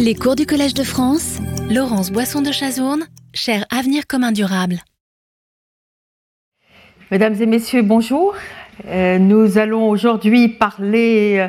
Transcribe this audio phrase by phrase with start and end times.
[0.00, 3.04] Les cours du Collège de France, Laurence Boisson de Chazourne,
[3.34, 4.76] cher Avenir commun durable.
[7.10, 8.34] Mesdames et messieurs, bonjour.
[8.86, 11.48] Euh, nous allons aujourd'hui parler euh,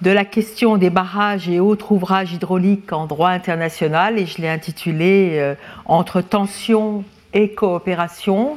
[0.00, 4.48] de la question des barrages et autres ouvrages hydrauliques en droit international et je l'ai
[4.48, 5.54] intitulé euh,
[5.84, 7.04] Entre tension
[7.34, 8.56] et coopération.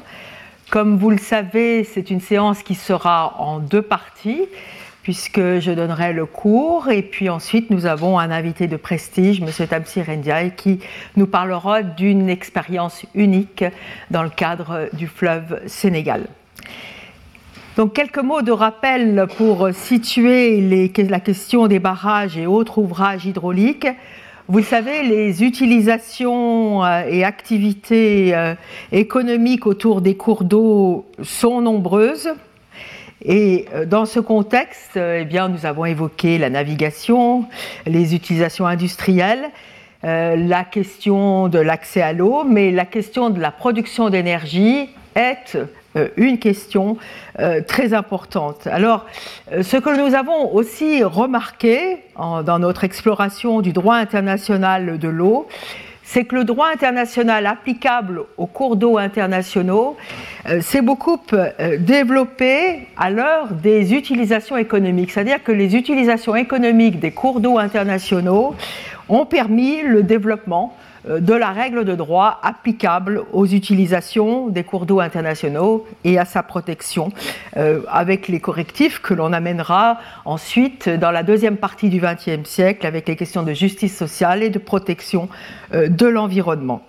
[0.72, 4.48] Comme vous le savez, c'est une séance qui sera en deux parties
[5.06, 6.90] puisque je donnerai le cours.
[6.90, 9.68] Et puis ensuite, nous avons un invité de prestige, M.
[9.68, 10.80] Tamsi Rendiaï, qui
[11.16, 13.64] nous parlera d'une expérience unique
[14.10, 16.26] dans le cadre du fleuve Sénégal.
[17.78, 23.88] Donc quelques mots de rappel pour situer la question des barrages et autres ouvrages hydrauliques.
[24.48, 28.56] Vous le savez, les utilisations euh, et activités euh,
[28.92, 32.30] économiques autour des cours d'eau sont nombreuses.
[33.28, 37.46] Et euh, dans ce contexte, euh, eh bien, nous avons évoqué la navigation,
[37.88, 39.50] les utilisations industrielles,
[40.04, 45.58] euh, la question de l'accès à l'eau, mais la question de la production d'énergie est
[46.18, 46.98] une question
[47.68, 48.68] très importante.
[48.68, 49.06] Alors,
[49.62, 55.48] ce que nous avons aussi remarqué dans notre exploration du droit international de l'eau,
[56.06, 59.98] c'est que le droit international applicable aux cours d'eau internationaux
[60.48, 65.12] euh, s'est beaucoup euh, développé à l'heure des utilisations économiques.
[65.12, 68.56] C'est-à-dire que les utilisations économiques des cours d'eau internationaux
[69.10, 75.00] ont permis le développement de la règle de droit applicable aux utilisations des cours d'eau
[75.00, 77.12] internationaux et à sa protection,
[77.58, 82.88] euh, avec les correctifs que l'on amènera ensuite dans la deuxième partie du XXe siècle
[82.88, 85.30] avec les questions de justice sociale et de protection
[85.74, 86.82] euh, de l'environnement.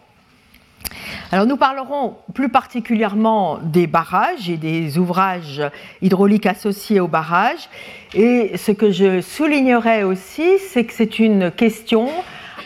[1.32, 5.62] Alors nous parlerons plus particulièrement des barrages et des ouvrages
[6.00, 7.68] hydrauliques associés aux barrages.
[8.14, 12.08] Et ce que je soulignerai aussi, c'est que c'est une question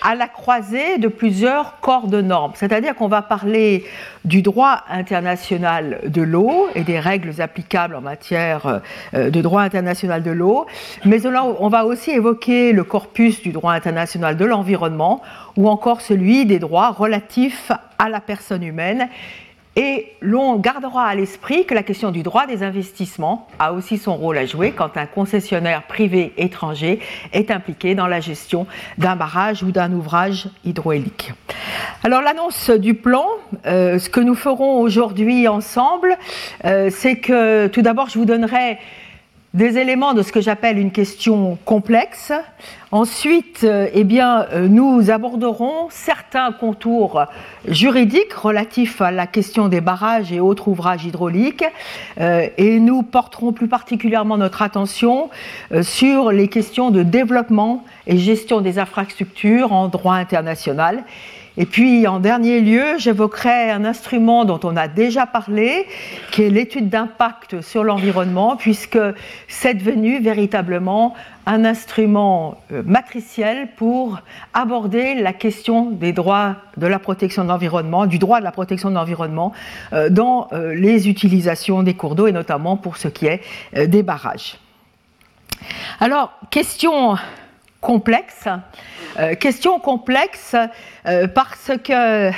[0.03, 2.53] à la croisée de plusieurs corps de normes.
[2.55, 3.85] C'est-à-dire qu'on va parler
[4.25, 8.81] du droit international de l'eau et des règles applicables en matière
[9.15, 10.67] euh, de droit international de l'eau,
[11.05, 15.23] mais on va aussi évoquer le corpus du droit international de l'environnement
[15.57, 19.09] ou encore celui des droits relatifs à la personne humaine
[19.77, 24.17] et l'on gardera à l'esprit que la question du droit des investissements a aussi son
[24.17, 26.99] rôle à jouer quand un concessionnaire privé étranger
[27.33, 28.67] est impliqué dans la gestion
[28.99, 31.33] d'un barrage ou d'un ouvrage hydroélique.
[32.03, 33.27] Alors l'annonce du plan,
[33.67, 36.17] euh, ce que nous ferons aujourd'hui ensemble,
[36.65, 38.79] euh, c'est que tout d'abord je vous donnerai
[39.53, 42.33] des éléments de ce que j'appelle une question complexe.
[42.93, 47.25] Ensuite, euh, eh bien, euh, nous aborderons certains contours
[47.67, 51.65] juridiques relatifs à la question des barrages et autres ouvrages hydrauliques,
[52.21, 55.31] euh, et nous porterons plus particulièrement notre attention
[55.83, 61.05] sur les questions de développement et gestion des infrastructures en droit international.
[61.61, 65.87] Et puis, en dernier lieu, j'évoquerai un instrument dont on a déjà parlé,
[66.31, 68.99] qui est l'étude d'impact sur l'environnement, puisque
[69.47, 71.13] c'est devenu véritablement
[71.45, 74.21] un instrument euh, matriciel pour
[74.55, 78.89] aborder la question des droits de la protection de l'environnement, du droit de la protection
[78.89, 79.53] de l'environnement
[79.93, 83.43] euh, dans euh, les utilisations des cours d'eau et notamment pour ce qui est
[83.87, 84.57] des barrages.
[86.01, 87.19] Alors, question
[87.81, 88.47] complexe.
[89.19, 90.55] Euh, question complexe
[91.07, 92.31] euh, parce que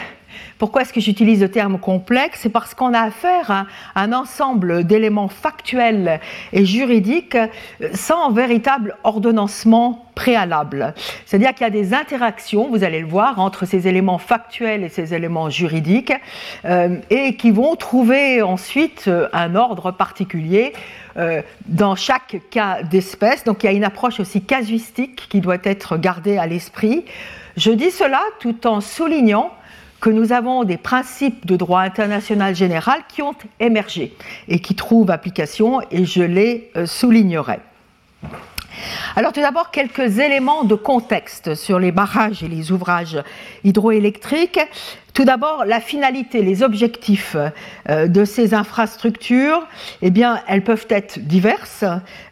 [0.62, 2.38] pourquoi est-ce que j'utilise le terme complexe?
[2.42, 6.20] C'est parce qu'on a affaire à un ensemble d'éléments factuels
[6.52, 7.48] et juridiques euh,
[7.94, 10.94] sans véritable ordonnancement préalable.
[11.26, 14.88] C'est-à-dire qu'il y a des interactions, vous allez le voir, entre ces éléments factuels et
[14.88, 16.12] ces éléments juridiques,
[17.10, 20.74] et qui vont trouver ensuite un ordre particulier
[21.16, 23.42] euh, dans chaque cas d'espèce.
[23.44, 27.04] Donc il y a une approche aussi casuistique qui doit être gardée à l'esprit.
[27.56, 29.50] Je dis cela tout en soulignant
[30.02, 34.14] que nous avons des principes de droit international général qui ont émergé
[34.48, 37.60] et qui trouvent application et je les euh, soulignerai.
[39.14, 43.22] Alors tout d'abord quelques éléments de contexte sur les barrages et les ouvrages
[43.62, 44.58] hydroélectriques.
[45.14, 47.36] Tout d'abord, la finalité, les objectifs
[47.88, 49.64] euh, de ces infrastructures,
[50.00, 51.84] eh bien, elles peuvent être diverses.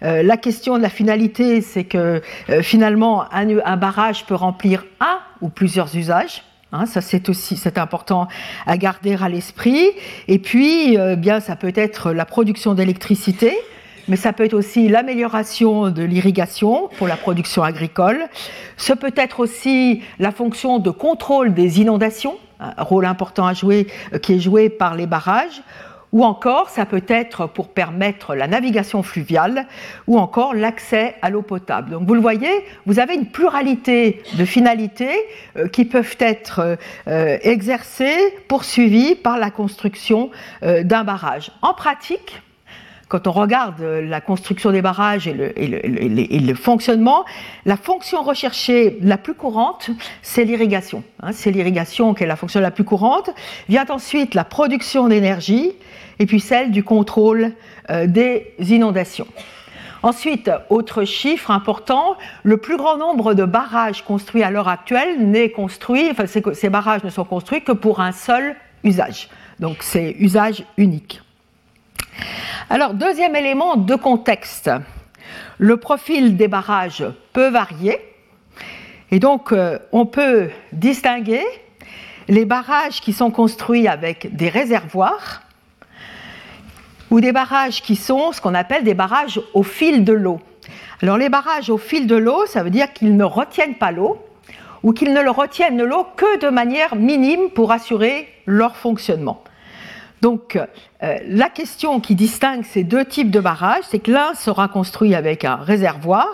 [0.03, 2.21] Euh, la question de la finalité, c'est que
[2.63, 6.43] finalement, un, barrage peut remplir un ou plusieurs usages.
[6.73, 8.29] Hein, ça, c'est aussi important
[8.67, 9.91] à garder à l'esprit.
[10.29, 13.57] Et puis, bien, ça peut être la production d'électricité
[14.11, 18.19] mais ça peut être aussi l'amélioration de l'irrigation pour la production agricole.
[18.77, 23.87] Ce peut être aussi la fonction de contrôle des inondations, un rôle important à jouer,
[24.13, 25.63] euh, qui est joué par les barrages,
[26.13, 29.67] ou encore ça peut être pour permettre la navigation fluviale,
[30.07, 31.91] ou encore l'accès à l'eau potable.
[31.91, 32.51] Donc vous le voyez,
[32.87, 35.15] vous avez une pluralité de finalités
[35.57, 36.79] euh, qui peuvent être
[37.09, 38.17] euh, exercées,
[38.49, 40.31] poursuivies par la construction
[40.63, 41.53] euh, d'un barrage.
[41.63, 42.43] En pratique,
[43.11, 47.25] quand on regarde la construction des barrages et le, fonctionnement,
[47.67, 49.91] la fonction recherchée la plus courante,
[50.23, 51.03] c'est l'irrigation.
[51.21, 51.33] Hein.
[51.33, 53.31] c'est l'irrigation qui est la fonction la plus courante.
[53.69, 55.73] Vient ensuite la production d'énergie
[56.21, 57.53] et puis celle du contrôle
[57.91, 59.27] euh, des inondations.
[60.05, 65.51] Ensuite, autre chiffre important, le plus grand nombre de barrages construits à l'heure actuelle n'est
[65.51, 68.55] construit, enfin, ces barrages ne sont construits que pour un seul
[68.85, 69.29] usage.
[69.59, 71.21] Donc c'est usage unique.
[72.73, 74.71] Alors, deuxième élément de contexte.
[75.59, 77.99] Le profil des barrages peut varier.
[79.11, 81.43] Et donc, euh, on peut distinguer
[82.29, 85.43] les barrages qui sont construits avec des réservoirs
[87.11, 90.39] ou des barrages qui sont ce qu'on appelle des barrages au fil de l'eau.
[91.03, 94.25] Alors les barrages au fil de l'eau, ça veut dire qu'ils ne retiennent pas l'eau
[94.85, 99.43] ou qu'ils ne le retiennent l'eau que de manière minime pour assurer leur fonctionnement.
[100.21, 100.57] Donc
[101.03, 105.15] euh, la question qui distingue ces deux types de barrages, c'est que l'un sera construit
[105.15, 106.29] avec un réservoir,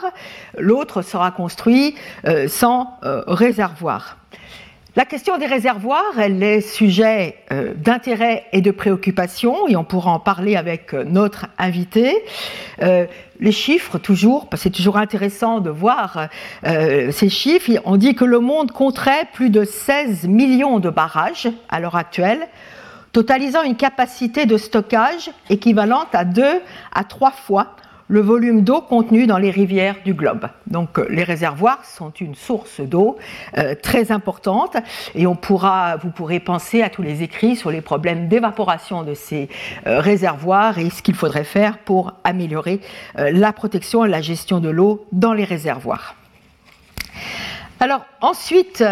[0.59, 1.95] l'autre sera construit
[2.27, 4.19] euh, sans euh, réservoir.
[4.97, 7.37] La question des réservoirs, elle est sujet
[7.77, 12.15] d'intérêt et de préoccupation, et on pourra en parler avec notre invité.
[12.81, 16.31] les chiffres, toujours, c'est toujours intéressant de voir
[16.65, 17.73] ces chiffres.
[17.85, 22.49] On dit que le monde compterait plus de 16 millions de barrages à l'heure actuelle,
[23.17, 26.61] totalisant une capacité de stockage équivalente à deux
[26.93, 27.75] à trois fois
[28.09, 30.51] le volume d'eau contenu dans les rivières du globe.
[30.67, 33.17] Donc euh, les réservoirs sont une source d'eau
[33.57, 34.77] euh, très importante
[35.15, 39.15] et on pourra, vous pourrez penser à tous les écrits sur les problèmes d'évaporation de
[39.15, 39.49] ces
[39.87, 42.83] euh, réservoirs et ce qu'il faudrait faire pour améliorer
[43.15, 46.17] la protection et la gestion de l'eau dans les réservoirs.
[47.81, 48.85] Alors ensuite,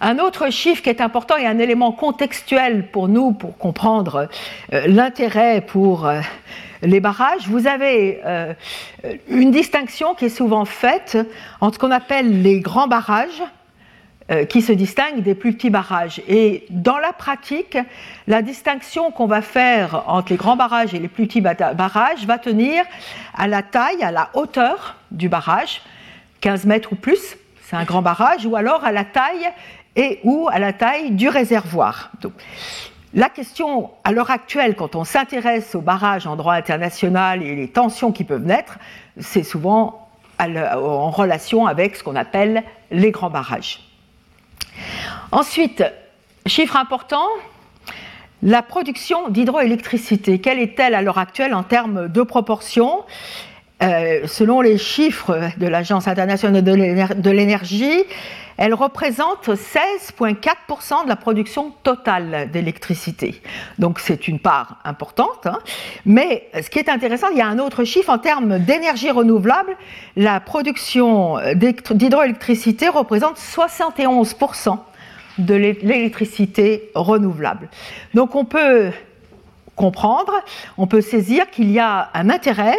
[0.00, 4.28] un autre chiffre qui est important et un élément contextuel pour nous pour comprendre
[4.72, 6.20] euh, l'intérêt pour euh,
[6.82, 8.54] les barrages, vous avez euh,
[9.28, 11.18] une distinction qui est souvent faite
[11.60, 13.42] entre ce qu'on appelle les grands barrages,
[14.48, 16.22] qui se distinguent des plus petits barrages.
[16.28, 17.76] Et dans la pratique,
[18.28, 22.38] la distinction qu'on va faire entre les grands barrages et les plus petits barrages va
[22.38, 22.84] tenir
[23.34, 25.82] à la taille, à la hauteur du barrage,
[26.42, 27.36] 15 mètres ou plus,
[27.70, 29.48] c'est un grand barrage, ou alors à la taille
[29.94, 32.10] et ou à la taille du réservoir.
[33.14, 37.68] la question à l'heure actuelle, quand on s'intéresse aux barrages en droit international et les
[37.68, 38.78] tensions qui peuvent naître,
[39.18, 40.08] c'est souvent
[40.40, 43.80] en relation avec ce qu'on appelle les grands barrages.
[45.30, 45.84] Ensuite,
[46.46, 47.26] chiffre important,
[48.42, 50.40] la production d'hydroélectricité.
[50.40, 53.04] Quelle est-elle à l'heure actuelle en termes de proportion?
[53.82, 58.04] Euh, Selon les chiffres de l'Agence internationale de l'énergie,
[58.56, 63.40] elle représente 16,4% de la production totale d'électricité.
[63.78, 65.46] Donc c'est une part importante.
[65.46, 65.58] Hein.
[66.04, 69.76] Mais ce qui est intéressant, il y a un autre chiffre en termes d'énergie renouvelable.
[70.14, 74.76] La production d'hydroélectricité représente 71%
[75.38, 77.68] de l'électricité renouvelable.
[78.12, 78.90] Donc on peut
[79.74, 80.34] comprendre,
[80.76, 82.76] on peut saisir qu'il y a un intérêt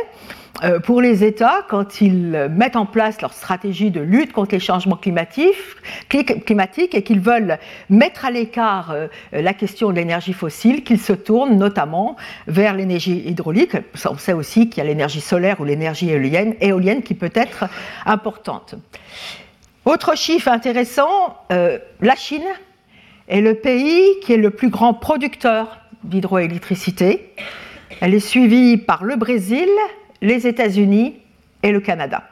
[0.83, 4.95] pour les États, quand ils mettent en place leur stratégie de lutte contre les changements
[4.95, 7.57] climatiques, et qu'ils veulent
[7.89, 12.15] mettre à l'écart euh, la question de l'énergie fossile, qu'ils se tournent notamment
[12.47, 13.77] vers l'énergie hydraulique.
[14.05, 17.65] On sait aussi qu'il y a l'énergie solaire ou l'énergie éolienne, éolienne qui peut être
[18.05, 18.75] importante.
[19.85, 22.41] Autre chiffre intéressant, euh, la Chine
[23.27, 27.33] est le pays qui est le plus grand producteur d'hydroélectricité.
[27.99, 29.69] Elle est suivie par le Brésil,
[30.21, 31.19] les États-Unis
[31.63, 32.23] et le Canada.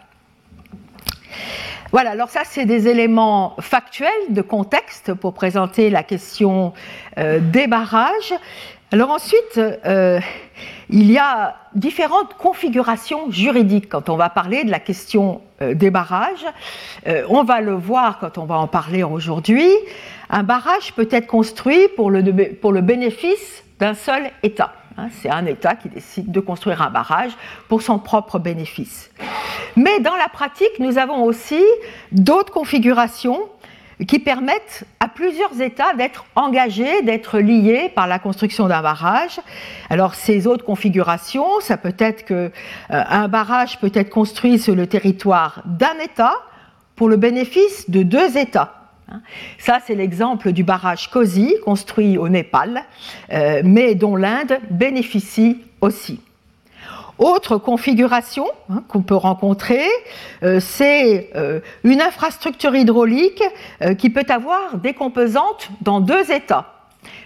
[1.91, 6.73] Voilà, alors ça c'est des éléments factuels de contexte pour présenter la question
[7.17, 8.33] euh, des barrages.
[8.91, 10.19] Alors ensuite, euh,
[10.89, 15.89] il y a différentes configurations juridiques quand on va parler de la question euh, des
[15.89, 16.45] barrages.
[17.27, 19.71] on va le voir quand on va en parler aujourd'hui.
[20.29, 24.73] Un barrage peut être construit pour le, pour le bénéfice d'un seul État.
[24.99, 27.31] Hein, c'est un État qui décide de construire un barrage
[27.69, 29.09] pour son propre bénéfice.
[29.75, 31.63] Mais dans la pratique, nous avons aussi
[32.11, 33.39] d'autres configurations
[34.07, 39.39] qui permettent à plusieurs États d'être engagés, d'être liés par la construction d'un barrage.
[39.89, 42.51] Alors ces autres configurations, ça peut être que
[42.91, 46.33] euh, barrage peut être construit sur le territoire d'un État
[46.95, 48.78] pour le bénéfice de deux États.
[49.11, 49.21] Hein.
[49.57, 52.83] Ça, c'est l'exemple du barrage Kosi, construit au Népal,
[53.31, 56.19] euh, mais dont l'Inde bénéficie aussi.
[57.17, 59.85] Autre configuration hein, qu'on peut rencontrer,
[60.43, 63.43] euh, c'est euh, une infrastructure hydraulique
[63.97, 66.73] qui peut avoir des composantes dans deux états.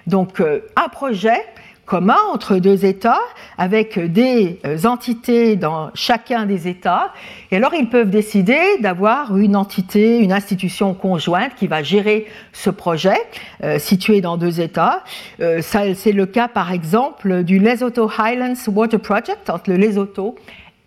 [0.07, 1.41] Donc un projet
[1.85, 3.19] commun entre deux États,
[3.57, 7.13] avec des euh, entités dans chacun des États.
[7.51, 12.69] Et alors, ils peuvent décider d'avoir une entité, une institution conjointe qui va gérer ce
[12.69, 13.17] projet
[13.63, 15.03] euh, situé dans deux États.
[15.41, 20.35] Euh, c'est le cas, par exemple, du Lesotho Highlands Water Project entre le Lesotho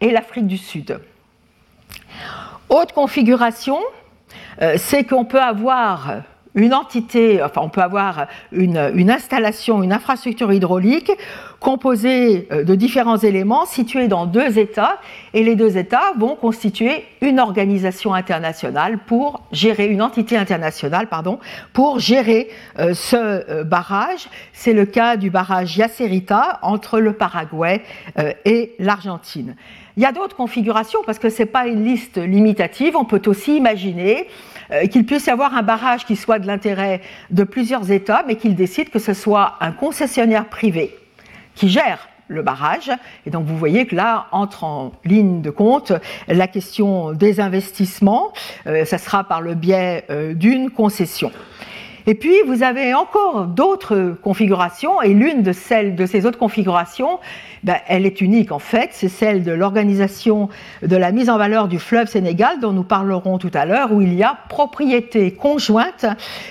[0.00, 0.98] et l'Afrique du Sud.
[2.68, 3.78] Autre configuration,
[4.76, 6.22] c'est qu'on peut avoir
[6.56, 11.12] une entité, enfin on peut avoir une, installation, une infrastructure hydraulique
[11.60, 14.98] composée euh, de différents éléments situés dans deux États
[15.34, 21.38] et les deux États vont constituer une organisation internationale pour gérer, une entité internationale, pardon,
[21.72, 22.48] pour gérer
[22.78, 24.28] euh, ce euh, barrage.
[24.52, 27.82] C'est le cas du barrage Yacerita entre le Paraguay
[28.44, 29.56] et l'Argentine.
[29.96, 32.96] Il y a d'autres configurations parce que ce n'est pas une liste limitative.
[32.96, 34.26] On peut aussi imaginer
[34.90, 38.54] qu'il puisse y avoir un barrage qui soit de l'intérêt de plusieurs États, mais qu'il
[38.54, 40.96] décide que ce soit un concessionnaire privé
[41.54, 42.90] qui gère le barrage.
[43.24, 45.92] Et donc vous voyez que là entre en ligne de compte
[46.28, 48.32] la question des investissements.
[48.66, 51.30] Euh, ça sera par le biais euh, d'une concession.
[52.08, 57.18] Et puis, vous avez encore d'autres configurations, et l'une de celles de ces autres configurations,
[57.64, 60.48] ben, elle est unique en fait, c'est celle de l'organisation
[60.82, 64.00] de la mise en valeur du fleuve Sénégal, dont nous parlerons tout à l'heure, où
[64.00, 66.06] il y a propriété conjointe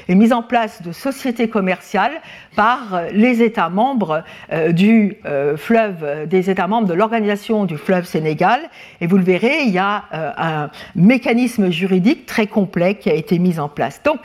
[0.09, 2.21] et mise en place de sociétés commerciales
[2.57, 8.05] par les États membres euh, du euh, fleuve, des États membres de l'organisation du fleuve
[8.05, 8.59] Sénégal.
[8.99, 13.13] Et vous le verrez, il y a euh, un mécanisme juridique très complet qui a
[13.13, 14.01] été mis en place.
[14.03, 14.19] Donc,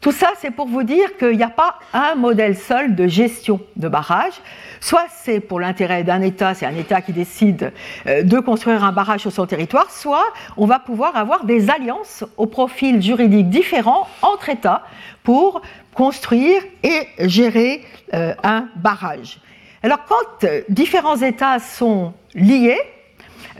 [0.00, 3.60] tout ça, c'est pour vous dire qu'il n'y a pas un modèle seul de gestion
[3.76, 4.34] de barrage.
[4.80, 7.72] Soit c'est pour l'intérêt d'un État, c'est un État qui décide
[8.06, 10.24] euh, de construire un barrage sur son territoire, soit
[10.56, 14.82] on va pouvoir avoir des alliances au profil juridique différent entre États
[15.24, 15.62] pour
[15.94, 17.82] construire et gérer
[18.14, 19.40] euh, un barrage.
[19.82, 22.78] Alors quand euh, différents États sont liés,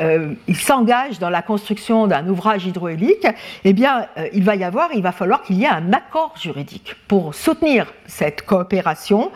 [0.01, 3.27] euh, il s'engage dans la construction d'un ouvrage hydroélique,
[3.65, 6.35] eh bien, euh, il va y avoir, il va falloir qu'il y ait un accord
[6.41, 9.31] juridique pour soutenir cette coopération.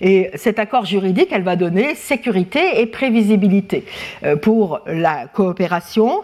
[0.00, 3.84] Et cet accord juridique, elle va donner sécurité et prévisibilité
[4.24, 6.22] euh, pour la coopération.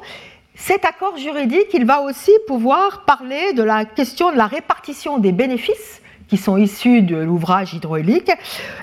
[0.55, 5.33] Cet accord juridique, il va aussi pouvoir parler de la question de la répartition des
[5.33, 8.31] bénéfices qui sont issus de l'ouvrage hydraulique.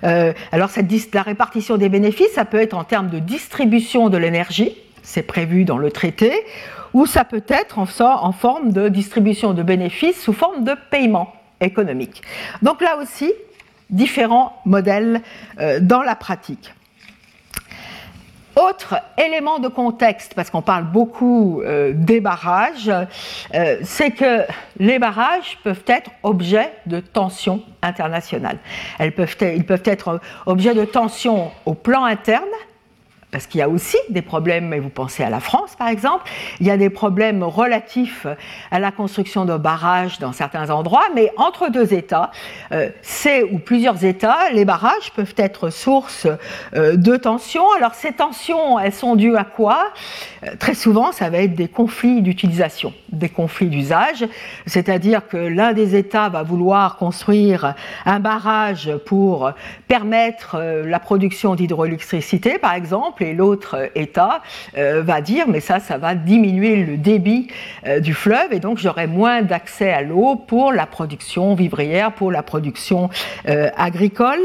[0.03, 0.69] alors,
[1.13, 4.75] la répartition des bénéfices, ça peut être en termes de distribution de l'énergie,
[5.09, 6.31] c'est prévu dans le traité,
[6.93, 12.21] ou ça peut être en, forme de distribution de bénéfices sous forme de paiement économique.
[12.61, 13.33] Donc là aussi,
[13.89, 15.21] différents modèles
[15.59, 16.73] euh, dans la pratique.
[18.55, 22.91] Autre élément de contexte, parce qu'on parle beaucoup euh, des barrages,
[23.53, 24.43] euh, c'est que
[24.79, 28.59] les barrages peuvent être objets de tensions internationales.
[28.99, 32.43] ils peuvent être objets de tensions au plan interne,
[33.31, 36.29] parce qu'il y a aussi des problèmes, et vous pensez à la France par exemple,
[36.59, 38.27] il y a des problèmes relatifs
[38.71, 42.31] à la construction de barrages dans certains endroits, mais entre deux États,
[42.71, 46.27] euh, c'est ou plusieurs États, les barrages peuvent être source
[46.75, 47.71] euh, de tensions.
[47.77, 49.91] Alors ces tensions, elles sont dues à quoi?
[50.43, 54.25] Euh, Très souvent, ça va être des conflits d'utilisation, des conflits d'usage,
[54.65, 59.51] c'est-à-dire que l'un des États va vouloir construire un barrage pour
[59.87, 64.41] permettre la production d'hydroélectricité, par exemple, et l'autre État
[64.77, 67.47] euh, va dire mais ça, ça va diminuer le débit
[67.85, 72.31] euh, du fleuve et donc j'aurai moins d'accès à l'eau pour la production vivrière, pour
[72.31, 73.09] la production
[73.47, 74.39] euh, agricole.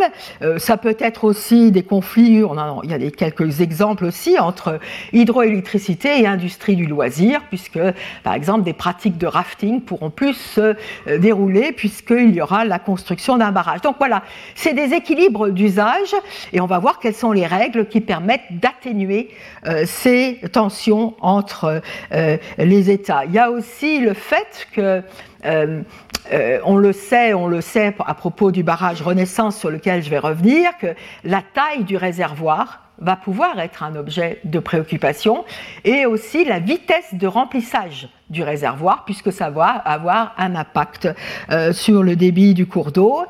[0.59, 2.43] ça peut être aussi des conflits,
[2.85, 4.79] il y a des, quelques exemples aussi entre
[5.13, 7.81] hydroélectricité et industrie du loisir, puisque
[8.23, 10.77] par exemple des pratiques de rafting pourront plus se
[11.19, 13.81] dérouler puisqu'il y aura la construction d'un barrage.
[13.81, 14.23] Donc voilà,
[14.55, 16.15] c'est des équilibres d'usage
[16.53, 19.29] et on va voir quelles sont les règles qui permettent d'atténuer
[19.67, 23.27] euh, ces tensions entre euh, les États.
[23.27, 25.03] Il y a aussi le fait que
[25.45, 25.83] euh,
[26.65, 30.19] on le sait, on le sait à propos du barrage Renaissance sur lequel je vais
[30.19, 30.95] revenir, que
[31.25, 35.45] la taille du réservoir va pouvoir être un objet de préoccupation
[35.85, 41.09] et aussi la vitesse de remplissage du réservoir puisque ça va avoir un impact
[41.73, 43.25] sur le débit du cours d'eau.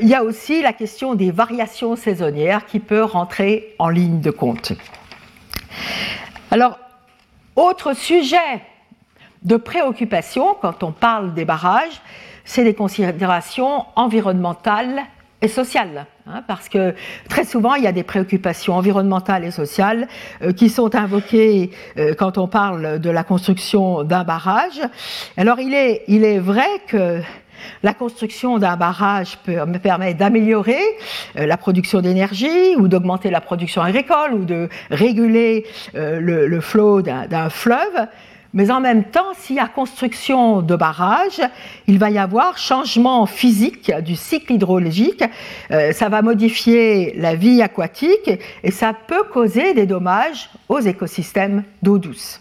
[0.00, 4.30] il y a aussi la question des variations saisonnières qui peut rentrer en ligne de
[4.30, 4.72] compte.
[6.50, 6.78] Alors,
[7.56, 8.62] autre sujet
[9.42, 12.00] de préoccupation quand on parle des barrages,
[12.44, 15.02] c'est des considérations environnementales
[15.42, 16.06] et sociales.
[16.32, 16.94] Hein, parce que
[17.28, 20.06] très souvent, il y a des préoccupations environnementales et sociales
[20.42, 24.80] euh, qui sont invoquées euh, quand on parle de la construction d'un barrage.
[25.36, 27.20] Alors, il est, il est vrai que
[27.82, 29.38] la construction d'un barrage
[29.82, 30.80] permet d'améliorer
[31.36, 37.02] euh, la production d'énergie ou d'augmenter la production agricole ou de réguler le, le flot
[37.02, 38.06] d'un fleuve.
[38.52, 41.40] Mais en même temps, s'il y a construction de barrages,
[41.86, 45.22] il va y avoir changement physique du cycle hydrologique.
[45.70, 48.30] Euh, ça va modifier la vie aquatique
[48.64, 52.40] et ça peut causer des dommages aux écosystèmes d'eau douce.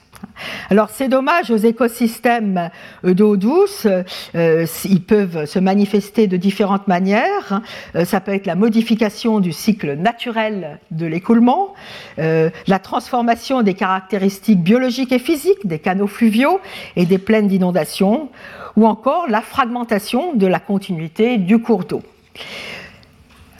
[0.70, 2.70] Alors ces dommages aux écosystèmes
[3.04, 3.88] d'eau douce,
[4.36, 4.66] euh,
[5.08, 7.62] peuvent se manifester de différentes manières.
[7.96, 11.74] Euh, ça peut être la modification du cycle naturel de l'écoulement,
[12.20, 16.60] euh, la transformation des caractéristiques biologiques et physiques des canaux fluviaux
[16.96, 18.30] et des plaines d'inondation,
[18.76, 22.02] ou encore la fragmentation de la continuité du cours d'eau.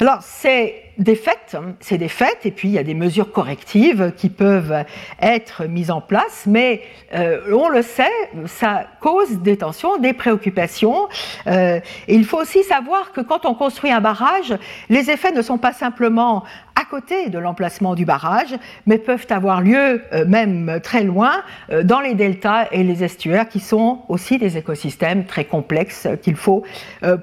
[0.02, 4.14] Alors c'est des faits, c'est des faits, et puis il y a des mesures correctives
[4.16, 4.86] qui peuvent
[5.22, 6.82] être mises en place, mais
[7.14, 8.10] euh, on le sait,
[8.46, 11.10] ça cause des tensions, des préoccupations.
[11.48, 15.58] Euh, il faut aussi savoir que quand on construit un barrage, les effets ne sont
[15.58, 16.46] pas simplement
[16.80, 21.44] à côté de l'emplacement du barrage, mais peuvent avoir lieu euh, même très loin
[21.84, 26.64] dans les deltas et les estuaires, qui sont aussi des écosystèmes très complexes qu'il faut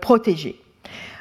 [0.01, 0.61] protéger.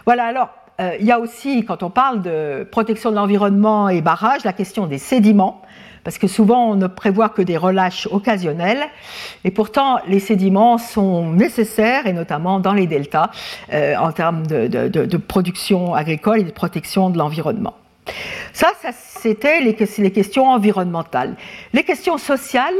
[0.05, 0.49] Voilà, alors
[0.81, 4.53] euh, il y a aussi, quand on parle de protection de l'environnement et barrage, la
[4.53, 5.61] question des sédiments,
[6.03, 8.83] parce que souvent on ne prévoit que des relâches occasionnels,
[9.45, 13.31] et pourtant les sédiments sont nécessaires, et notamment dans les deltas,
[13.73, 17.75] euh, en termes de, production agricole et de protection de l'environnement.
[18.53, 21.35] Ça, c'était les questions environnementales.
[21.73, 22.75] Les questions sociales,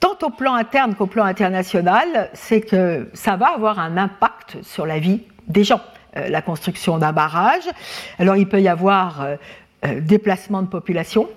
[0.00, 4.84] tant au plan interne qu'au plan international, c'est que ça va avoir un impact sur
[4.84, 5.80] la vie des gens.
[6.16, 7.64] Euh, la construction d'un barrage.
[8.18, 9.36] Alors il peut y avoir euh,
[9.84, 11.28] euh, déplacement de population,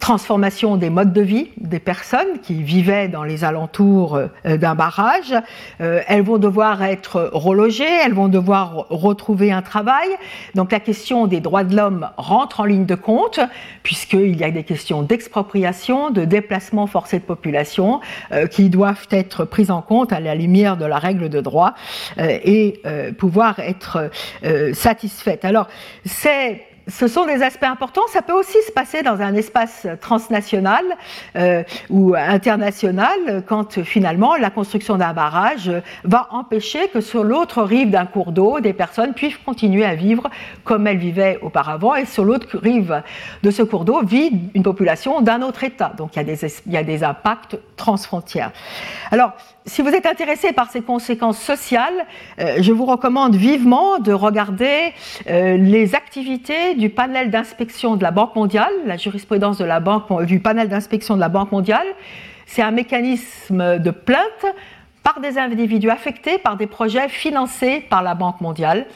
[0.00, 5.34] transformation des modes de vie des personnes qui vivaient dans les alentours d'un barrage.
[5.78, 10.08] elles vont devoir être relogées, elles vont devoir retrouver un travail.
[10.54, 13.40] Donc la question des droits de l'homme rentre en ligne de compte,
[13.82, 18.00] puisqu'il y a des questions d'expropriation, de déplacement forcé de population,
[18.50, 21.74] qui doivent être prises en compte à la lumière de la règle de droit
[22.18, 22.82] et
[23.18, 24.10] pouvoir être
[24.72, 25.44] satisfaites.
[25.44, 25.68] Alors,
[26.04, 28.06] c'est ce sont des aspects importants.
[28.12, 30.84] Ça peut aussi se passer dans un espace transnational
[31.36, 35.70] euh, ou international quand finalement la construction d'un barrage
[36.04, 40.28] va empêcher que sur l'autre rive d'un cours d'eau, des personnes puissent continuer à vivre
[40.64, 43.02] comme elles vivaient auparavant et sur l'autre rive
[43.42, 45.92] de ce cours d'eau vit une population d'un autre État.
[45.96, 46.18] Donc il
[46.66, 48.52] y a des, impacts transfrontières.
[49.10, 49.32] Alors,
[49.64, 52.06] si vous êtes intéressé par ces conséquences sociales,
[52.40, 54.92] euh, je vous recommande vivement de regarder
[55.28, 60.24] euh, les activités du panel d'inspection de la Banque mondiale, la jurisprudence de la banque,
[60.24, 61.86] du panel d'inspection de la Banque mondiale.
[62.46, 64.46] C'est un mécanisme de plainte
[65.02, 68.86] par des individus affectés par des projets financés par la Banque mondiale.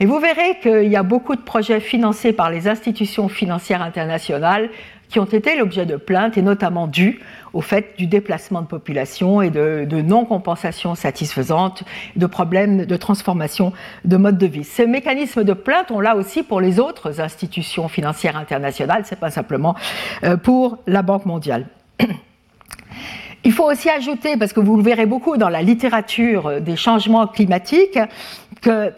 [0.00, 4.70] Et vous verrez qu'il y a beaucoup de projets financés par les institutions financières internationales
[5.12, 7.20] qui ont été l'objet de plaintes et notamment dus
[7.52, 11.84] au fait du déplacement de population et de, non-compensation satisfaisante,
[12.16, 13.74] de problèmes de transformation
[14.06, 14.64] de mode de vie.
[14.64, 19.20] Ce mécanisme de plainte, on l'a aussi pour les autres institutions financières internationales, ce n'est
[19.20, 19.76] pas simplement
[20.24, 21.66] euh, pour la Banque mondiale.
[23.44, 27.26] Il faut aussi ajouter, parce que vous le verrez beaucoup dans la littérature des changements
[27.26, 27.98] climatiques,
[28.62, 28.92] que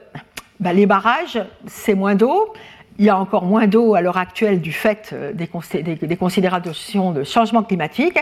[0.60, 2.52] ben, les barrages, c'est moins d'eau,
[2.98, 7.24] il y a encore moins d'eau à l'heure actuelle du fait euh, des, considérations de
[7.24, 8.18] changement climatique.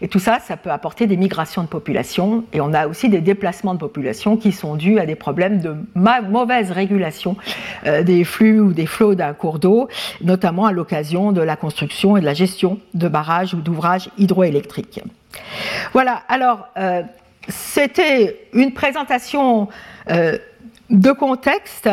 [0.00, 2.44] Et tout ça, ça peut apporter des migrations de population.
[2.52, 5.74] Et on a aussi des déplacements de population qui sont dus à des problèmes de
[5.94, 7.36] mauvaise régulation
[7.86, 9.88] euh, des flux ou des flots d'un cours d'eau,
[10.22, 15.00] notamment à l'occasion de la construction et de la gestion de barrages ou d'ouvrages hydroélectriques.
[15.92, 17.02] Voilà, alors euh,
[17.48, 19.68] c'était une présentation
[20.92, 21.88] de contexte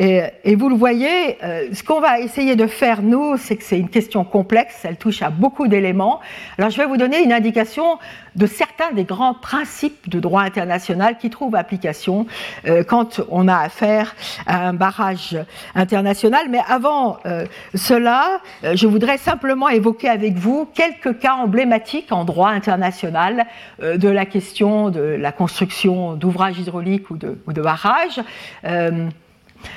[0.00, 3.78] et, vous le voyez, euh, ce qu'on va essayer de faire, nous, c'est que c'est
[3.78, 6.20] une question complexe, elle touche à beaucoup d'éléments.
[6.56, 7.98] Alors je vais vous donner une indication
[8.36, 12.26] de certains des grands principes de droit international qui trouvent application
[12.68, 14.14] euh, quand on a affaire
[14.46, 15.36] à un barrage
[15.74, 16.46] international.
[16.48, 22.50] Mais avant euh, cela, je voudrais simplement évoquer avec vous quelques cas emblématiques en droit
[22.50, 23.46] international
[23.82, 28.20] de la question de la construction d'ouvrages hydrauliques ou de, ou de barrages.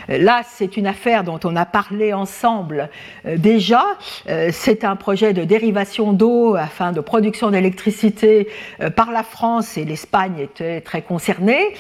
[0.07, 2.89] Là, c'est une affaire dont on a parlé ensemble
[3.25, 3.83] euh, déjà.
[4.29, 8.47] Euh, c'est un projet de dérivation d'eau afin de production d'électricité
[8.81, 11.73] euh, par la France et l'Espagne était très concernée.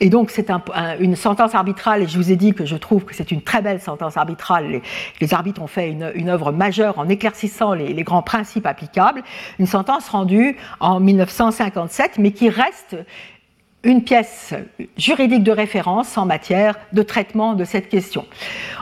[0.00, 0.50] et donc, c'est
[1.00, 3.62] une sentence arbitrale et je vous ai dit que je trouve que c'est une très
[3.62, 4.80] belle sentence arbitrale.
[5.20, 9.22] Les, arbitres ont fait une, œuvre majeure en éclaircissant les, les grands principes applicables.
[9.58, 12.96] Une sentence rendue en 1957, mais qui reste
[13.86, 14.52] une pièce
[14.98, 18.26] juridique de référence en matière de traitement de cette question.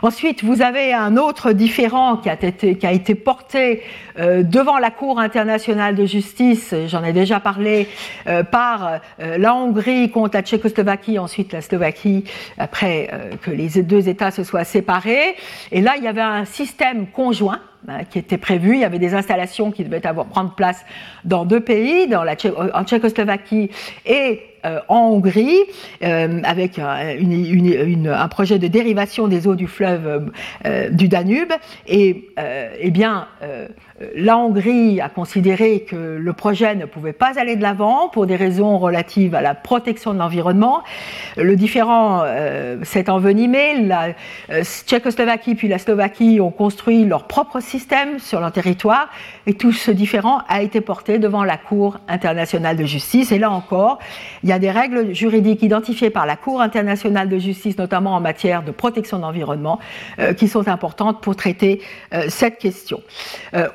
[0.01, 3.83] Ensuite, vous avez un autre différent qui a été, qui a été porté
[4.19, 7.87] euh, devant la Cour internationale de justice, j'en ai déjà parlé,
[8.27, 12.25] euh, par euh, la Hongrie contre la Tchécoslovaquie, ensuite la Slovaquie,
[12.57, 13.11] après
[13.43, 15.37] que les deux États se soient séparés.
[15.71, 18.75] Et là, il y avait un système conjoint hein, qui était prévu.
[18.75, 20.83] Il y avait des installations qui devaient avoir, prendre place
[21.25, 22.37] dans deux pays, dans la
[22.75, 23.71] en Tchécoslovaquie
[24.07, 24.54] et euh,
[24.89, 25.59] en Hongrie,
[26.03, 30.31] euh, avec un, projet de dérivation des eaux du fleuve
[30.67, 31.53] euh, du Danube.
[31.87, 32.31] Et
[32.81, 33.29] eh bien,
[34.15, 38.37] la Hongrie a considéré que le projet ne pouvait pas aller de l'avant pour des
[38.37, 40.83] raisons relatives à la protection de l'environnement.
[41.37, 42.25] Le différent
[42.83, 43.83] s'est envenimé.
[43.83, 44.09] La
[44.63, 49.09] Tchécoslovaquie puis la Slovaquie ont construit leur propre système sur leur territoire
[49.47, 53.33] et tout ce différent a été porté devant la Cour internationale de justice.
[53.33, 53.99] Et là encore,
[54.43, 58.21] il y a des règles juridiques identifiées par la Cour internationale de justice, notamment en
[58.21, 59.79] matière de protection de l'environnement,
[60.19, 63.03] euh, qui sont importantes pour traiter euh, cette question.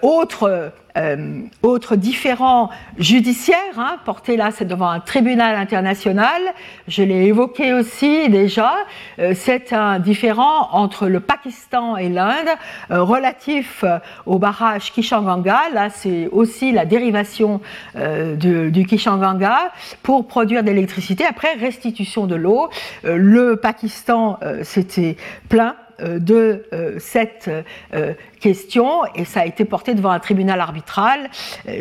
[0.10, 6.42] Euh, autre euh, autre différent judiciaire, hein, porté là, c'est devant un tribunal international.
[6.88, 8.74] Je l'ai évoqué aussi déjà.
[9.20, 12.50] Euh, c'est un différent entre le Pakistan et l'Inde
[12.92, 13.86] euh, relatif
[14.26, 15.60] au barrage Kishanganga.
[15.74, 17.62] Là, c'est aussi la dérivation
[17.96, 19.72] du Kishanganga
[20.04, 21.24] pour produire de l'électricité.
[21.26, 22.70] Après restitution de l'eau,
[23.04, 25.18] le Pakistan s'était
[25.50, 27.50] plein euh, de euh, cette
[27.94, 31.30] euh, question et ça a été porté devant un tribunal arbitral.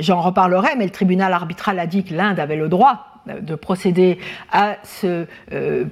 [0.00, 3.04] J'en reparlerai, mais le tribunal arbitral a dit que l'Inde avait le droit
[3.42, 4.18] de procéder
[4.50, 5.26] à ce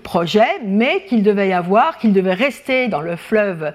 [0.02, 3.72] projet, mais qu'il devait y avoir, qu'il devait rester dans le fleuve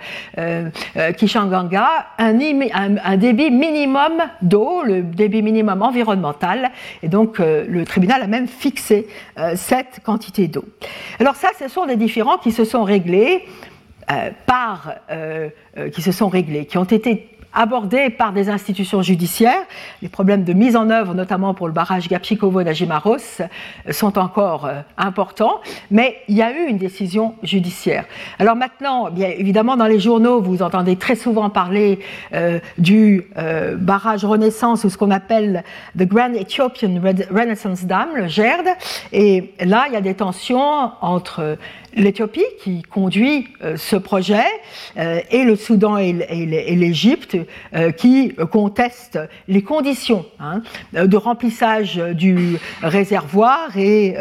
[1.15, 2.39] Kishanganga un,
[3.03, 6.71] un, débit minimum d'eau, le débit minimum environnemental,
[7.03, 9.07] et donc le tribunal a même fixé
[9.53, 10.65] cette quantité d'eau.
[11.19, 13.70] Alors ça, ce sont des différends qui se sont réglés euh,
[14.45, 19.63] par, euh, euh, qui se sont réglés, qui ont été abordés par des institutions judiciaires.
[20.01, 23.41] Les problèmes de mise en œuvre, notamment pour le barrage Gapchikovo-Najimaros,
[23.91, 28.05] sont encore importants, mais il y a eu une décision judiciaire.
[28.39, 31.99] Alors maintenant, bien évidemment, dans les journaux, vous entendez très souvent parler
[32.77, 33.25] du
[33.79, 35.65] barrage Renaissance, ou ce qu'on appelle
[35.99, 38.67] the Grand Ethiopian Renaissance Dam, le GERD,
[39.11, 41.57] et là, il y a des tensions entre
[41.95, 44.45] l'Éthiopie qui conduit euh, ce projet
[44.97, 47.37] euh, et le Soudan et l'Égypte
[47.73, 50.61] euh, qui contestent les conditions hein,
[50.93, 54.15] de remplissage du réservoir et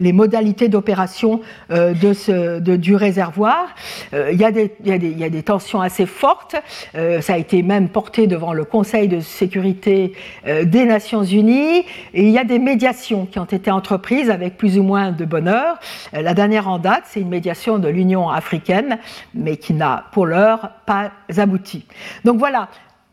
[0.00, 3.74] les modalités d'opération de ce, du réservoir.
[4.12, 6.56] Il y, a des, y il y, a des, tensions assez fortes.
[6.94, 10.12] ça a été même porté devant le Conseil de sécurité
[10.46, 14.78] des Nations Unies et il y a des médiations qui ont été entreprises avec plus
[14.78, 15.78] ou moins de bonheur.
[16.12, 18.98] La dernière en date, c'est une médiation de l'Union africaine,
[19.34, 21.84] mais qui n'a pour l'heure pas abouti.
[22.24, 22.68] Donc voilà,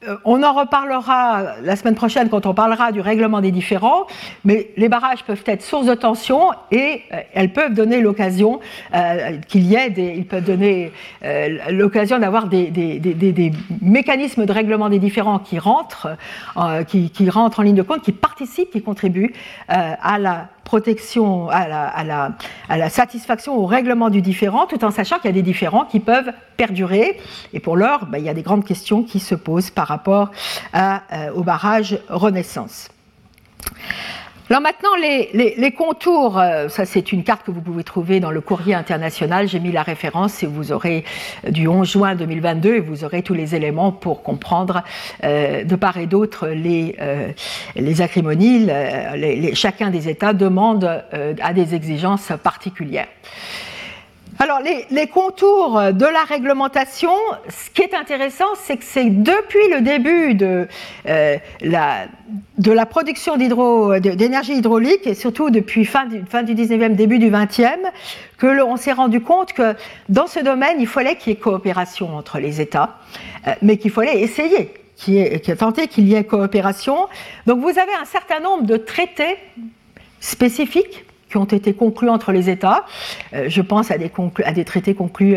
[0.07, 4.07] euh, on en reparlera la semaine prochaine quand on parlera du règlement des différends,
[4.45, 8.61] mais les barrages peuvent être source de tension et euh, elles peuvent donner l'occasion
[8.95, 10.93] euh, qu'il y ait des, ils peuvent donner
[11.69, 12.71] l'occasion d'avoir des,
[13.81, 16.15] mécanismes de règlement des différends qui rentrent,
[16.87, 19.33] qui, rentrent en ligne de compte, qui participent, qui contribuent
[19.67, 22.03] à la protection, à
[22.77, 25.99] la, satisfaction au règlement du différent, tout en sachant qu'il y a des différends qui
[25.99, 27.19] peuvent perdurer.
[27.53, 30.29] Et pour l'heure, ben, il y a des grandes questions qui se posent par rapport
[30.75, 32.89] euh, au barrage Renaissance.
[34.49, 38.41] Alors maintenant, les, contours, euh, ça c'est une carte que vous pouvez trouver dans le
[38.41, 41.03] courrier international, j'ai mis la référence et vous aurez
[41.45, 44.81] euh, du 11 juin 2022 et vous aurez tous les éléments pour comprendre
[45.23, 46.95] euh, de part et d'autre les,
[47.75, 48.67] les acrimonies.
[49.53, 51.03] chacun des États demande
[51.41, 53.07] à des exigences particulières.
[54.41, 57.11] Alors, les, contours de la réglementation,
[57.49, 60.65] ce qui est intéressant, c'est que c'est depuis le début de,
[61.09, 62.05] euh, la,
[62.57, 67.29] de la production d'énergie hydraulique, et surtout depuis fin du, fin du 19e, début du
[67.29, 67.79] 20e,
[68.37, 69.75] que l'on s'est rendu compte que
[70.07, 72.95] dans ce domaine, il fallait qu'il y ait coopération entre les États,
[73.45, 74.71] euh, mais qu'il fallait essayer
[75.09, 77.07] ait, tenter qu'il y ait coopération.
[77.45, 79.35] Donc, vous avez un certain nombre de traités
[80.21, 82.85] spécifiques qui ont été conclus entre les États.
[83.33, 85.35] je pense à des, traités conclus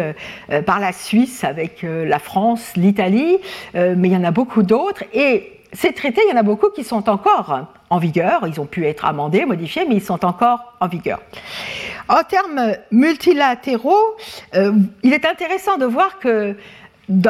[0.67, 3.39] par la Suisse avec la France, l'Italie,
[3.75, 5.05] mais il y en a beaucoup d'autres.
[5.13, 8.47] Et ces traités, il y en a beaucoup qui sont encore en vigueur.
[8.47, 11.21] Ils ont pu être amendés, modifiés, mais ils sont encore en vigueur.
[12.09, 14.17] En termes multilatéraux,
[14.55, 16.57] euh, il est intéressant de voir que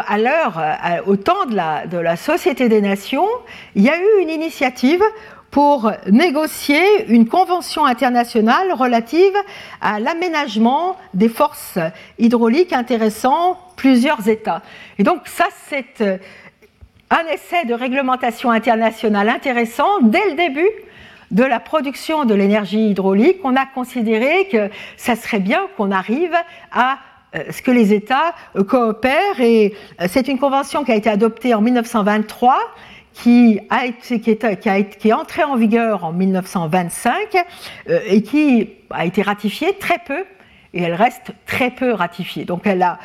[0.07, 0.61] à l'heure,
[1.07, 3.27] au temps de la Société des Nations,
[3.75, 5.03] il y a eu une initiative
[5.53, 9.37] pour négocier une convention internationale relative
[9.81, 11.79] à l'aménagement des forces
[12.19, 14.63] hydrauliques intéressant plusieurs États.
[14.99, 16.03] Et donc ça, c'est
[17.11, 20.71] un essai de réglementation internationale intéressant dès le début
[21.31, 23.39] de la production de l'énergie hydraulique.
[23.45, 26.35] On a considéré que ça serait bien qu'on arrive
[26.73, 26.99] à
[27.35, 31.09] euh, ce que les États euh, coopèrent et euh, c'est une convention qui a été
[31.09, 32.59] adoptée en 1923
[33.13, 37.37] qui, a été, qui, est, qui, a qui est entrée en vigueur en 1925
[37.89, 40.25] et qui a été ratifiée très peu
[40.75, 42.45] et elle reste très peu ratifiée.
[42.45, 42.99] Donc elle a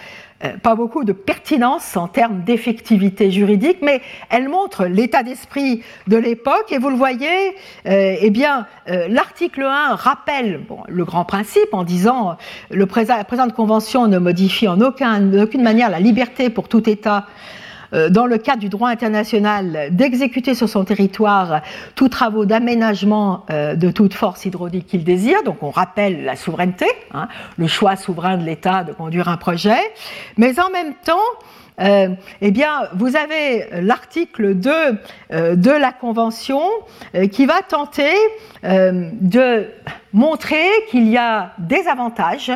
[0.43, 6.17] euh, pas beaucoup de pertinence en termes d'effectivité juridique, mais elle montre l'état d'esprit de
[6.17, 6.71] l'époque.
[6.71, 7.55] Et vous le voyez,
[7.87, 12.37] euh, eh bien, euh, l'article 1 rappelle le grand principe en disant
[12.69, 17.25] le présent, la présente convention ne modifie en aucune manière la liberté pour tout État
[17.25, 17.56] euh,
[17.91, 21.61] dans le cadre du droit international, d'exécuter sur son territoire
[21.95, 25.43] tous travaux d'aménagement euh, de toute force hydraulique qu'il désire.
[25.43, 29.79] Donc on rappelle la souveraineté, hein, le choix souverain de l'État de conduire un projet,
[30.37, 31.17] mais en même temps,
[31.79, 32.09] euh,
[32.41, 32.53] eh
[32.93, 34.71] vous avez l'article 2
[35.55, 36.61] de la Convention
[37.31, 38.15] qui va tenter
[38.63, 39.67] de
[40.11, 42.51] montrer qu'il y a des avantages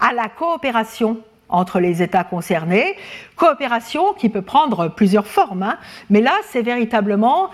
[0.00, 1.18] à la coopération
[1.54, 2.96] entre les États concernés.
[3.36, 5.78] Coopération qui peut prendre plusieurs formes, hein.
[6.10, 7.50] mais là, c'est véritablement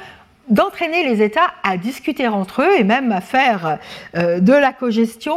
[0.48, 3.78] d'entraîner les États à discuter entre eux et même à faire
[4.16, 5.36] euh, de la cogestion.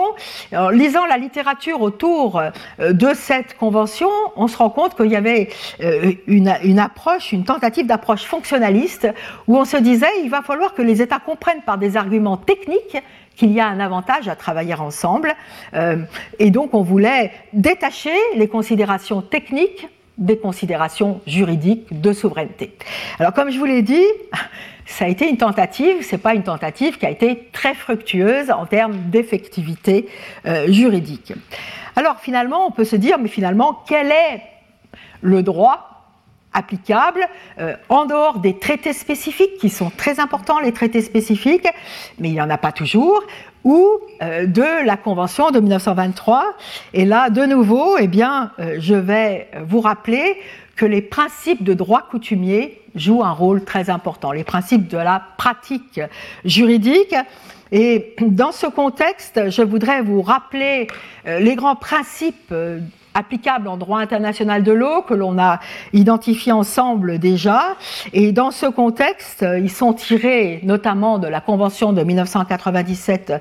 [0.53, 5.15] En lisant la littérature autour euh, de cette convention, on se rend compte qu'il y
[5.15, 5.49] avait
[5.81, 9.07] euh, une, une, approche, une tentative d'approche fonctionnaliste,
[9.47, 12.97] où on se disait il va falloir que les États comprennent par des arguments techniques
[13.35, 15.35] qu'il y a un avantage à travailler ensemble.
[15.73, 15.97] Euh,
[16.39, 22.75] et donc on voulait détacher les considérations techniques des considérations juridiques de souveraineté.
[23.19, 24.05] Alors comme je vous l'ai dit,
[24.85, 28.65] ça a été une tentative, c'est pas une tentative qui a été très fructueuse en
[28.65, 30.07] termes d'effectivité
[30.45, 31.33] euh, juridique.
[31.95, 34.41] Alors finalement, on peut se dire, mais finalement, quel est
[35.21, 35.92] le droit
[36.53, 37.27] applicables
[37.59, 41.67] euh, en dehors des traités spécifiques qui sont très importants, les traités spécifiques,
[42.19, 43.23] mais il n'y en a pas toujours,
[43.63, 43.87] ou
[44.21, 46.53] euh, de la Convention de 1923.
[46.93, 50.37] Et là, de nouveau, eh bien, euh, je vais vous rappeler
[50.75, 55.23] que les principes de droit coutumier jouent un rôle très important, les principes de la
[55.37, 55.99] pratique
[56.45, 57.15] juridique.
[57.71, 60.87] Et dans ce contexte, je voudrais vous rappeler
[61.25, 62.53] les grands principes
[63.13, 65.59] applicable en droit international de l'eau que l'on a
[65.93, 67.75] identifié ensemble déjà.
[68.13, 73.33] Et dans ce contexte, ils sont tirés notamment de la Convention de 1997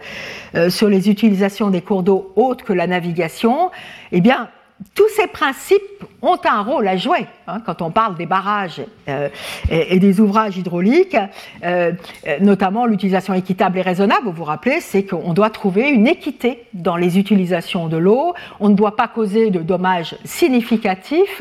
[0.55, 3.71] euh, sur les utilisations des cours d'eau autres que la navigation.
[4.13, 4.49] Eh bien,
[4.95, 5.83] tous ces principes
[6.23, 9.29] ont un rôle à jouer hein, quand on parle des barrages euh,
[9.71, 11.17] et, des ouvrages hydrauliques,
[11.65, 11.93] euh,
[12.41, 14.27] notamment l'utilisation équitable et raisonnable.
[14.27, 18.35] Vous vous rappelez, c'est qu'on doit trouver une équité dans les utilisations de l'eau.
[18.61, 21.41] On ne doit pas causer de dommages significatifs.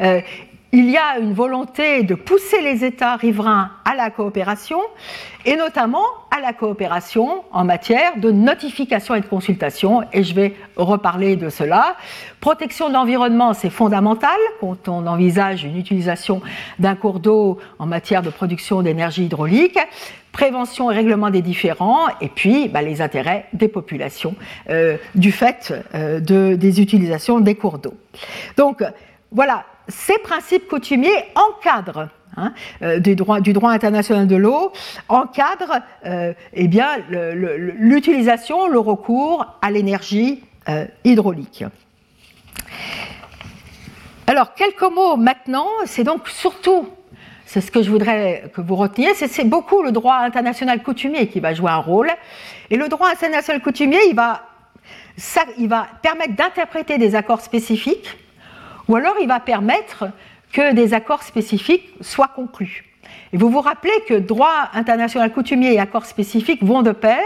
[0.00, 0.20] Euh,
[0.74, 4.80] il y a une volonté de pousser les États riverains à la coopération,
[5.46, 6.04] et notamment
[6.36, 11.48] à la coopération en matière de notification et de consultation, et je vais reparler de
[11.48, 11.96] cela.
[12.40, 16.42] Protection de l'environnement, c'est fondamental quand on envisage une utilisation
[16.80, 19.78] d'un cours d'eau en matière de production d'énergie hydraulique
[20.32, 24.34] prévention et règlement des différends, et puis bah, les intérêts des populations
[24.68, 27.94] euh, du fait euh, de, des utilisations des cours d'eau.
[28.56, 28.82] Donc
[29.30, 34.72] voilà, ces principes coutumiers encadrent hein, euh, du, droit, international de l'eau,
[35.08, 41.64] encadrent euh, eh bien, l'utilisation, le, recours à l'énergie euh, hydraulique.
[44.26, 46.88] Alors, quelques mots maintenant, c'est donc surtout,
[47.44, 51.40] c'est ce que je voudrais que vous reteniez, c'est beaucoup le droit international coutumier qui
[51.40, 52.10] va jouer un rôle.
[52.70, 54.46] Et le droit international coutumier, il va,
[55.18, 58.16] ça, il va permettre d'interpréter des accords spécifiques
[58.88, 60.06] ou alors il va permettre
[60.52, 62.84] que des accords spécifiques soient conclus.
[63.32, 67.22] Et vous vous rappelez que droit international coutumier et accords spécifiques vont de pair,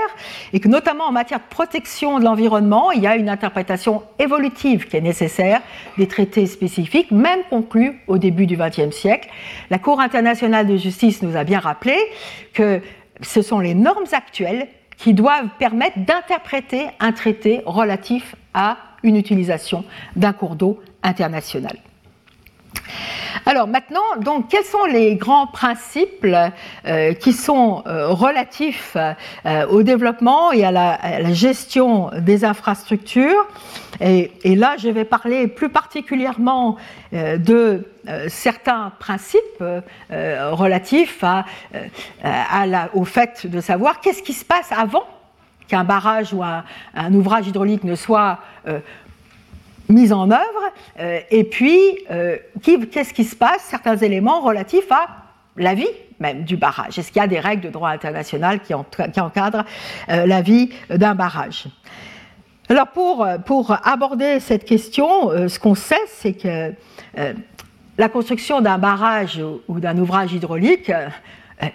[0.52, 4.88] et que notamment en matière de protection de l'environnement, il y a une interprétation évolutive
[4.88, 5.60] qui est nécessaire
[5.98, 9.28] des traités spécifiques, même conclus au début du XXe siècle.
[9.70, 11.96] La Cour internationale de justice nous a bien rappelé
[12.54, 12.80] que
[13.20, 19.84] ce sont les normes actuelles qui doivent permettre d'interpréter un traité relatif à une utilisation
[20.16, 21.76] d'un cours d'eau international.
[23.46, 29.82] Alors maintenant, donc, quels sont les grands principes euh, qui sont euh, relatifs euh, au
[29.82, 33.46] développement et à la, gestion des infrastructures?
[34.00, 36.76] Et, là, je vais parler plus particulièrement
[37.12, 37.88] de
[38.28, 39.64] certains principes
[40.10, 41.24] relatifs
[42.94, 45.04] au fait de savoir qu'est-ce qui se passe avant
[45.66, 46.64] qu'un barrage ou un,
[47.12, 48.38] ouvrage hydraulique ne soit
[49.88, 55.08] mise en œuvre, euh, et puis euh, qu'est-ce qui se passe, certains éléments relatifs à
[55.56, 55.88] la vie
[56.20, 56.98] même du barrage.
[56.98, 59.64] Est-ce qu'il y a des règles de droit international qui, encadrent
[60.08, 61.66] euh, la vie d'un barrage?
[62.68, 66.74] Alors pour, pour, aborder cette question, ce qu'on sait, c'est que
[67.96, 70.92] la construction d'un barrage ou d'un ouvrage hydraulique
[71.62, 71.66] euh,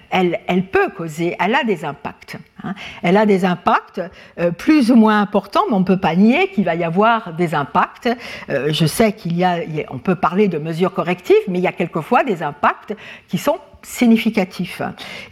[0.48, 2.38] elle, peut causer, elle a des impacts.
[2.64, 2.74] Hein.
[3.02, 4.02] Elle a des impacts
[4.40, 7.34] euh, plus ou moins importants, mais on ne peut pas nier qu'il va y avoir
[7.34, 8.10] des impacts.
[8.50, 9.58] Euh, je sais qu'il y a,
[9.90, 12.96] on peut parler de mesures correctives, mais il y a quelquefois des impacts
[13.28, 14.82] qui sont significatifs.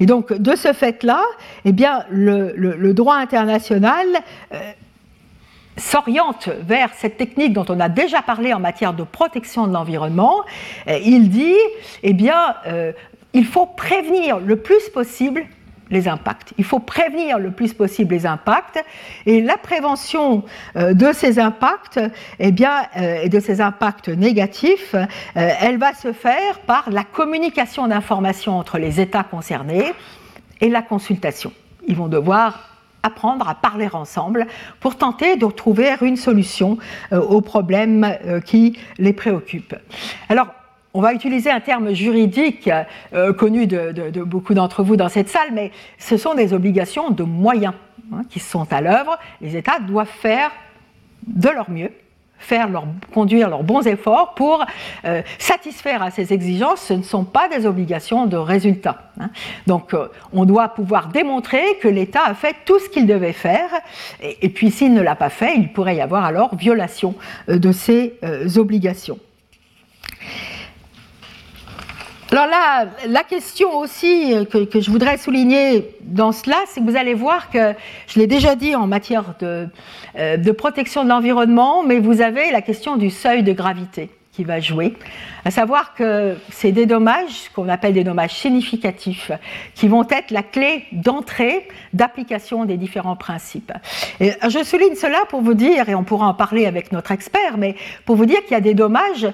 [0.02, 1.24] Et donc, de ce fait-là,
[1.64, 4.06] eh bien, le, droit international
[5.78, 10.44] s'oriente vers cette technique dont on a déjà parlé en matière de protection de l'environnement.
[10.88, 11.56] Il dit,
[12.04, 12.56] eh bien,
[13.34, 15.46] il faut prévenir le plus possible
[15.91, 16.54] les impacts.
[16.58, 18.84] Il faut prévenir le plus possible les impacts
[19.26, 20.44] et la prévention
[20.76, 22.00] euh, de ces impacts,
[22.39, 27.88] eh bien, euh, de ces impacts négatifs, euh, elle va se faire par la communication
[27.88, 29.94] d'informations entre les États concernés
[30.62, 31.52] et la consultation.
[31.88, 32.70] Ils vont devoir
[33.04, 34.46] apprendre à parler ensemble
[34.80, 36.78] pour tenter de trouver une solution
[37.12, 38.15] aux problèmes
[38.46, 39.76] qui les préoccupent.
[40.30, 40.50] Alors,
[40.93, 42.69] on va utiliser un terme juridique
[43.13, 47.23] euh, connu de, beaucoup d'entre vous dans cette salle, mais ce sont des obligations de
[47.23, 47.73] moyens
[48.13, 49.17] hein, qui sont à l'œuvre.
[49.41, 50.51] Les États doivent faire
[51.27, 51.91] de leur mieux,
[52.39, 54.65] faire leur, conduire leurs bons efforts pour
[55.06, 56.82] euh, satisfaire à ces exigences.
[56.82, 59.12] Ce ne sont pas des obligations de résultat.
[59.19, 59.30] Hein.
[59.67, 63.69] Donc, euh, on doit pouvoir démontrer que l'État a fait tout ce qu'il devait faire,
[64.21, 67.15] et, et puis s'il ne l'a pas fait, il pourrait y avoir alors violation
[67.47, 68.19] de ces
[68.58, 69.19] obligations.
[72.32, 77.13] Alors là, la question aussi que, je voudrais souligner dans cela, c'est que vous allez
[77.13, 77.74] voir que,
[78.08, 79.67] je l'ai déjà dit en matière de,
[80.17, 84.46] euh, de protection de l'environnement, mais vous avez la question du seuil de gravité qui
[84.46, 84.94] va jouer,
[85.44, 89.34] à savoir que c'est des dommages, qu'on appelle des dommages significatifs,
[89.76, 93.74] qui vont être la clé d'entrée d'application des différents principes.
[94.22, 97.76] Je souligne cela pour vous dire, et on pourra en parler avec notre expert, mais
[98.06, 99.28] pour vous dire qu'il y a des dommages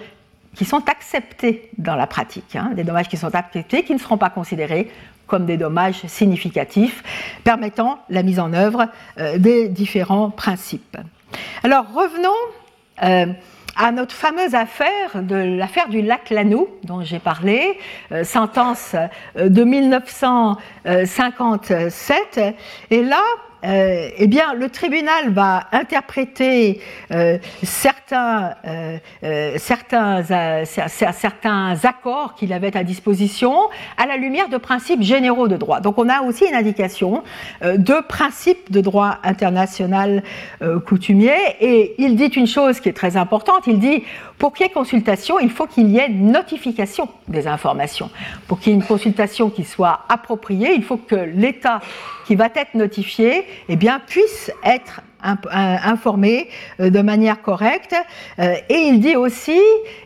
[0.58, 4.18] qui sont acceptés dans la pratique, hein, des dommages qui sont acceptés, qui ne seront
[4.18, 4.92] pas considérés
[5.28, 7.04] comme des dommages significatifs,
[7.44, 8.88] permettant la mise en œuvre
[9.20, 10.98] euh, des différents principes.
[11.64, 12.34] Alors revenons
[13.04, 13.28] euh,
[13.76, 17.78] à notre fameuse affaire de l'affaire du lac Lanou dont j'ai parlé,
[18.12, 18.96] euh, sentence
[19.36, 22.40] de 1957.
[22.90, 23.22] Et là,
[23.64, 26.80] euh, eh bien, le tribunal va interpréter
[27.12, 28.98] euh, certains, euh,
[29.58, 30.24] certains,
[30.66, 33.56] certains accords qu'il avait à disposition
[33.98, 35.80] à la lumière de principes généraux de droit.
[35.80, 37.24] Donc, on a aussi une indication
[37.64, 40.24] de principes de droit international
[40.86, 41.36] coutumier.
[41.60, 43.64] Et il dit une chose qui est très importante.
[43.68, 44.04] Il dit
[44.38, 48.12] pour qu'il y ait consultation, il faut qu'il y ait notification des informations.
[48.48, 51.82] Pour qu'il y ait une consultation qui soit appropriée, il faut que l'État
[52.28, 57.96] qui va être notifié eh bien, puisse être informé euh, de manière correcte.
[58.38, 59.60] Euh, et il dit aussi,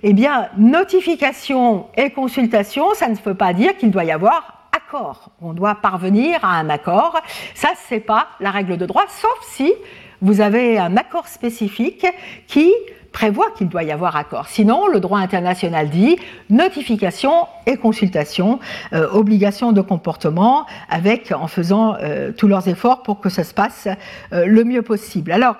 [0.04, 5.32] eh bien, notification et consultation, ça ne veut pas dire qu'il doit y avoir accord.
[5.42, 7.20] On doit parvenir à un accord.
[7.56, 9.74] Ça, c'est pas la règle de droit, sauf si
[10.22, 12.06] vous avez un accord spécifique
[12.46, 12.72] qui
[13.12, 14.48] prévoit qu'il doit y avoir accord.
[14.48, 16.18] Sinon, le droit international dit
[16.50, 18.60] notification et consultation,
[18.94, 23.54] euh, obligation de comportement, avec en faisant euh, tous leurs efforts pour que ça se
[23.54, 23.88] passe
[24.34, 25.32] euh, le mieux possible.
[25.32, 25.56] Alors,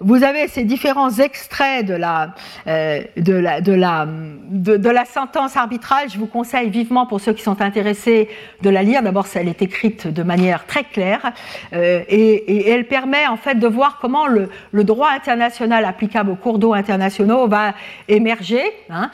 [0.00, 2.34] vous avez ces différents extraits de la,
[2.66, 4.06] de la, de la,
[4.42, 6.08] de, la sentence arbitrale.
[6.10, 8.28] Je vous conseille vivement pour ceux qui sont intéressés
[8.62, 9.02] de la lire.
[9.02, 11.32] D'abord, elle est écrite de manière très claire
[11.72, 14.48] et, et, elle permet en fait de voir comment le,
[14.84, 17.74] droit international applicable au cours d'eau internationaux va
[18.08, 19.10] émerger hein,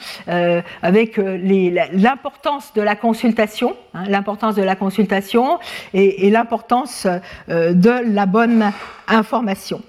[0.81, 5.59] avec les, l'importance de la consultation, hein, l'importance de la consultation
[5.93, 7.07] et, l'importance
[7.49, 8.71] euh, de la bonne
[9.07, 9.81] information.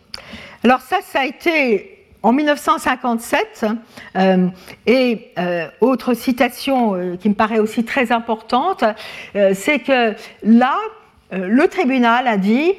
[0.65, 3.65] Alors ça, ça a été en 1957,
[4.17, 4.49] euh,
[4.87, 8.85] et euh, autre citation qui me paraît aussi très importante,
[9.35, 10.77] c'est que là,
[11.33, 12.75] le tribunal a dit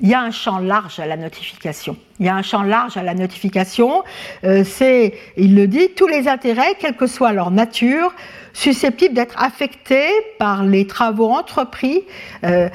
[0.00, 1.96] il y a un champ large à la notification.
[2.18, 4.02] Il y a un champ large à la notification.
[4.44, 8.14] Euh, c'est, il le dit, tous les intérêts, quelle que soit leur nature,
[8.52, 12.04] susceptibles d'être affectés par les travaux entrepris,
[12.44, 12.68] euh,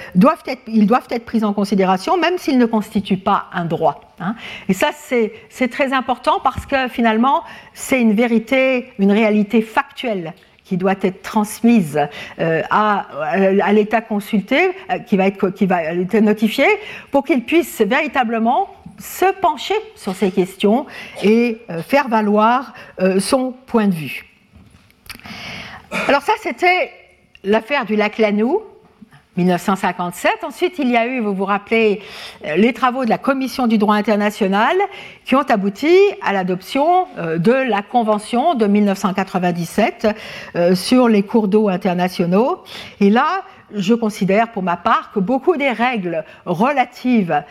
[0.68, 4.05] ils doivent être pris en considération, même s'ils ne constituent pas un droit.
[4.20, 4.36] Hein.
[4.70, 5.32] Et ça, c'est,
[5.70, 7.44] très important parce que finalement,
[7.74, 12.08] c'est une vérité, une réalité factuelle qui doit être transmise
[12.40, 16.66] euh, à, à l'État consulté, euh, qui va être, qui va être notifié,
[17.12, 20.86] pour qu'il puisse véritablement se pencher sur ces questions
[21.22, 22.74] et euh, faire valoir
[23.20, 24.26] son point de vue.
[26.08, 26.92] Alors ça, c'était
[27.44, 28.62] l'affaire du lac Lanou,
[29.38, 30.44] 1957.
[30.44, 32.02] Ensuite, il y a eu, vous vous rappelez,
[32.46, 34.76] euh, les travaux de la Commission du droit international
[35.26, 40.08] qui ont abouti à l'adoption euh, de la Convention de 1997
[40.56, 42.64] euh, sur les cours d'eau internationaux.
[43.00, 47.44] Et là, je considère pour ma part que beaucoup des règles relatives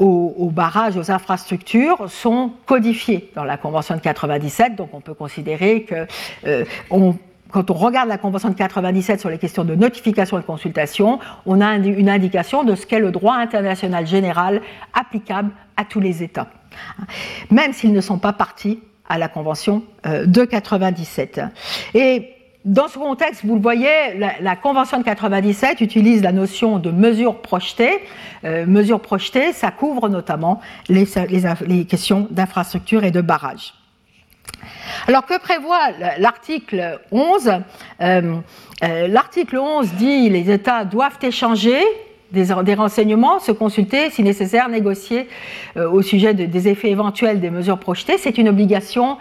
[0.00, 4.74] aux, barrages, aux infrastructures sont codifiées dans la Convention de 97.
[4.74, 6.06] Donc on peut considérer que
[6.90, 7.14] on
[7.52, 11.20] quand on regarde la Convention de 97 sur les questions de notification et de consultation,
[11.46, 14.62] on a une indication de ce qu'est le droit international général
[14.94, 16.48] applicable à tous les États,
[17.50, 21.42] même s'ils ne sont pas partis à la Convention euh, de 97.
[21.94, 22.30] Et
[22.64, 23.88] dans ce contexte, vous le voyez,
[24.40, 28.00] la, Convention de 97 utilise la notion de mesure projetée.
[28.44, 31.04] Euh, mesure projetée, ça couvre notamment les,
[31.86, 33.74] questions d'infrastructure et de barrage.
[35.08, 37.52] Alors que prévoit l'article 11
[38.00, 38.36] euh,
[38.84, 41.80] euh, L'article 11 dit les États doivent échanger
[42.30, 45.28] des, renseignements, se consulter, si nécessaire, négocier
[45.76, 48.16] euh, au sujet des effets éventuels des mesures projetées.
[48.16, 49.18] C'est une obligation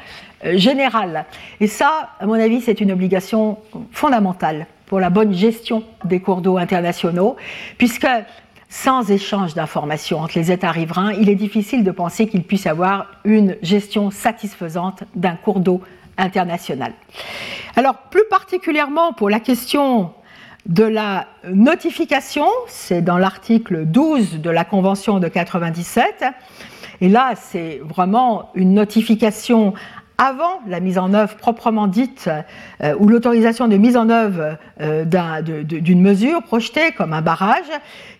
[0.55, 1.25] générale.
[1.59, 3.59] Et ça, à mon avis, c'est une obligation
[3.91, 7.35] fondamentale pour la bonne gestion des cours d'eau internationaux,
[7.77, 8.07] puisque
[8.71, 13.07] sans échange d'informations entre les États riverains, il est difficile de penser qu'il puisse avoir
[13.25, 15.81] une gestion satisfaisante d'un cours d'eau
[16.17, 16.93] international.
[17.75, 20.13] Alors, plus particulièrement pour la question
[20.65, 26.23] de la notification, c'est dans l'article 12 de la Convention de 97,
[27.01, 29.73] et là, c'est vraiment une notification
[30.21, 32.29] avant la mise en œuvre proprement dite
[32.83, 35.03] euh, ou l'autorisation de mise en œuvre euh,
[35.63, 37.71] d'une mesure projetée comme un barrage,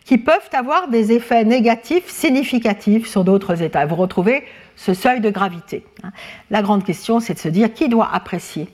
[0.03, 3.85] qui peuvent avoir des effets négatifs significatifs sur d'autres États.
[3.85, 4.43] Vous retrouvez
[4.75, 5.85] ce seuil de gravité.
[6.49, 8.67] La grande question, c'est de se dire qui doit apprécier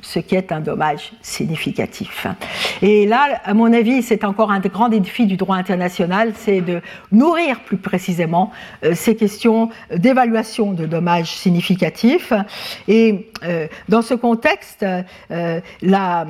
[0.00, 2.26] ce qui est un dommage significatif.
[2.82, 6.60] Et là, à mon avis, c'est encore un des grands défis du droit international, c'est
[6.60, 6.80] de
[7.12, 8.52] nourrir plus précisément
[8.84, 12.32] euh, ces questions d'évaluation de dommages significatifs.
[12.86, 14.84] Et euh, dans ce contexte,
[15.30, 16.26] euh, la,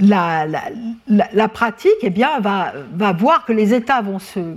[0.00, 0.46] la,
[1.08, 4.40] la, pratique eh bien, va, va voir que les États vont se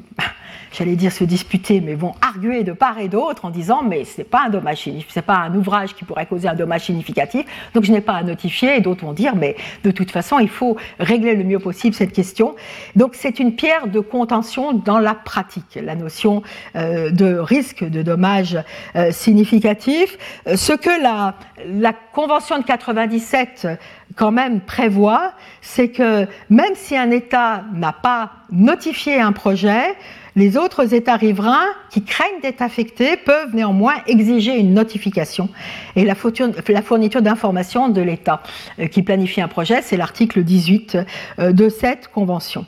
[0.71, 4.19] j'allais dire se disputer, mais vont arguer de part et d'autre en disant mais ce
[4.19, 7.83] n'est pas un dommage significatif, pas un ouvrage qui pourrait causer un dommage significatif, donc
[7.83, 8.77] je n'ai pas à notifier.
[8.77, 12.13] Et d'autres vont dire mais de toute façon il faut régler le mieux possible cette
[12.13, 12.55] question.
[12.95, 16.43] Donc c'est une pierre de contention dans la pratique, la notion
[16.75, 18.57] euh, de risque de dommage
[18.95, 20.17] euh, significatif.
[20.47, 21.35] Euh, ce que la,
[21.65, 23.67] la Convention de 97
[24.17, 29.95] quand même prévoit, c'est que même si un État n'a pas notifié un projet,
[30.35, 35.49] les autres États riverains qui craignent d'être affectés peuvent néanmoins exiger une notification
[35.95, 38.43] et la fourniture d'informations de l'État
[38.79, 39.81] euh, qui planifie un projet.
[39.81, 40.97] C'est l'article 18
[41.39, 42.65] euh, de cette convention.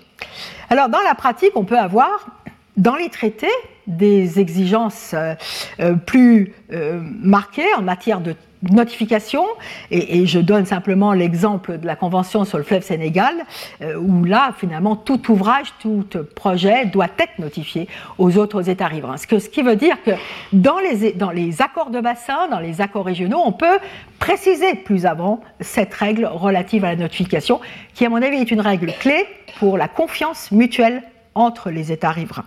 [0.70, 2.28] Alors dans la pratique, on peut avoir
[2.76, 3.47] dans les traités
[3.86, 9.45] des exigences euh, plus marquées en matière de notification,
[9.91, 13.34] et, je donne simplement l'exemple de la Convention sur le fleuve Sénégal,
[13.82, 16.05] euh, où là, finalement, tout ouvrage, tout
[16.36, 17.88] projet doit être notifié
[18.18, 19.18] aux autres États riverains.
[19.18, 20.12] Ce, qui veut dire que
[20.51, 23.80] dans les accords de bassin, dans les accords régionaux, on peut
[24.20, 27.60] préciser plus avant cette règle relative à la notification,
[27.93, 29.26] qui, à mon avis, est une règle clé
[29.60, 31.03] pour la confiance mutuelle
[31.36, 32.45] entre les États riverains.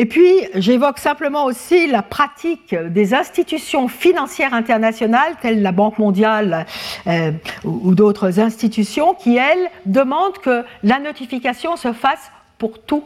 [0.00, 6.66] Et puis, j'évoque simplement aussi la pratique des institutions financières internationales, telles la Banque mondiale
[7.08, 7.32] euh,
[7.64, 13.02] ou, d'autres institutions, qui, elles, demandent que la notification se fasse pour tous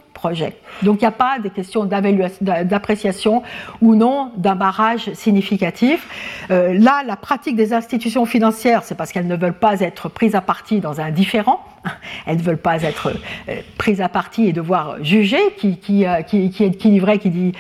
[0.83, 3.43] Donc il n'y a pas de question d'appréciation
[3.81, 6.07] ou non d'un barrage significatif.
[6.51, 10.35] Euh, là, la pratique des institutions financières, c'est parce qu'elles ne veulent pas être prises
[10.35, 11.65] à partie dans un différent.
[12.27, 13.13] Elles ne veulent pas être
[13.49, 17.19] euh, prises à partie et devoir juger qui, qui, euh, qui, qui, est, qui vrai,
[17.19, 17.53] qui dit,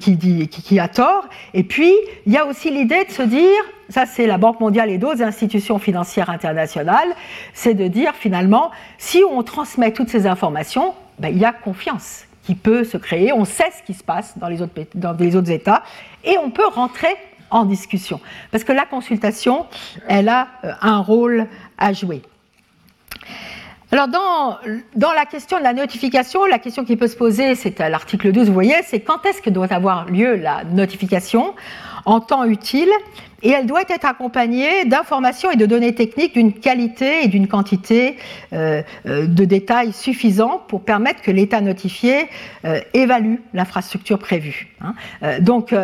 [0.00, 1.26] qui, qui, a tort.
[1.54, 1.92] Et puis,
[2.26, 5.22] il y a aussi l'idée de se dire, ça c'est la Banque mondiale et d'autres
[5.22, 7.08] institutions financières internationales,
[7.54, 12.24] c'est de dire finalement, si on transmet toutes ces informations, ben, il y a confiance
[12.44, 15.82] qui peut se créer, on sait ce qui se passe dans les autres, États,
[16.24, 17.14] et on peut rentrer
[17.50, 18.20] en discussion.
[18.50, 19.66] Parce que la consultation,
[20.06, 21.46] elle a euh, un rôle
[21.76, 22.22] à jouer.
[23.90, 24.58] Alors dans,
[24.96, 28.32] dans, la question de la notification, la question qui peut se poser, c'est à l'article
[28.32, 31.54] 12, vous voyez, c'est quand est-ce que doit avoir lieu la notification?
[32.04, 32.90] En temps utile
[33.42, 38.16] et elle doit être accompagnée d'informations et de données techniques d'une qualité et d'une quantité
[38.52, 42.28] euh, euh, de détails suffisants pour permettre que l'État notifié
[42.64, 44.74] euh, évalue l'infrastructure prévue.
[44.80, 44.94] Hein.
[45.40, 45.74] donc,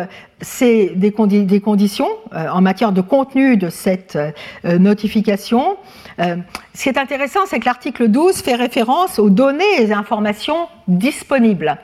[0.41, 1.13] c'est des,
[1.43, 4.17] des, conditions en matière de contenu de cette
[4.63, 5.77] notification.
[6.17, 11.77] ce qui est intéressant, c'est que l'article 12 fait référence aux données et informations disponibles.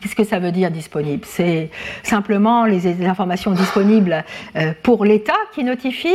[0.00, 1.24] Qu'est-ce que ça veut dire disponible?
[1.26, 1.70] C'est
[2.02, 4.24] simplement les informations disponibles
[4.56, 6.08] euh, pour l'État qui notifie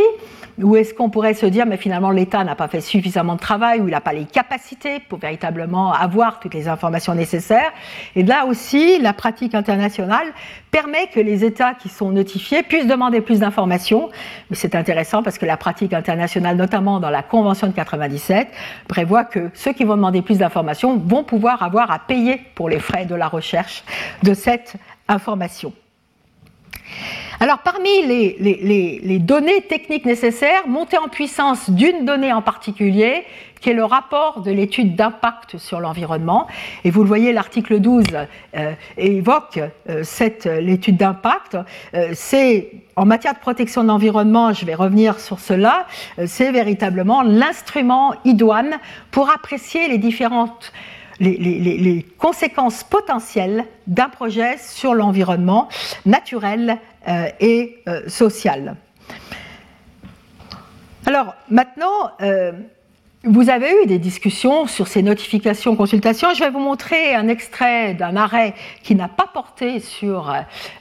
[0.59, 3.79] ou est-ce qu'on pourrait se dire, mais finalement, l'État n'a pas fait suffisamment de travail,
[3.79, 7.71] ou il n'a pas les capacités pour véritablement avoir toutes les informations nécessaires
[8.15, 10.27] Et là aussi, la pratique internationale
[10.71, 14.09] permet que les États qui sont notifiés puissent demander plus d'informations.
[14.49, 18.47] Mais c'est intéressant parce que la pratique internationale, notamment dans la Convention de 97,
[18.87, 22.79] prévoit que ceux qui vont demander plus d'informations vont pouvoir avoir à payer pour les
[22.79, 23.83] frais de la recherche
[24.23, 24.75] de cette
[25.07, 25.73] information.
[27.39, 33.23] Alors parmi les, données techniques nécessaires, montée en puissance d'une donnée en particulier,
[33.59, 36.47] qui est le rapport de l'étude d'impact sur l'environnement.
[36.83, 38.05] Et vous le voyez, l'article 12
[38.55, 41.57] euh, évoque euh, cette l'étude d'impact.
[41.95, 45.87] Euh, c'est en matière de protection de l'environnement, je vais revenir sur cela,
[46.25, 48.79] c'est véritablement l'instrument idoine
[49.11, 50.73] pour apprécier les différentes
[51.22, 55.69] les, conséquences potentielles d'un projet sur l'environnement
[56.05, 58.76] naturel euh, et euh, social.
[61.05, 62.51] Alors maintenant, euh,
[63.24, 66.34] vous avez eu des discussions sur ces notifications, consultations.
[66.34, 70.34] Je vais vous montrer un extrait d'un arrêt qui n'a pas porté sur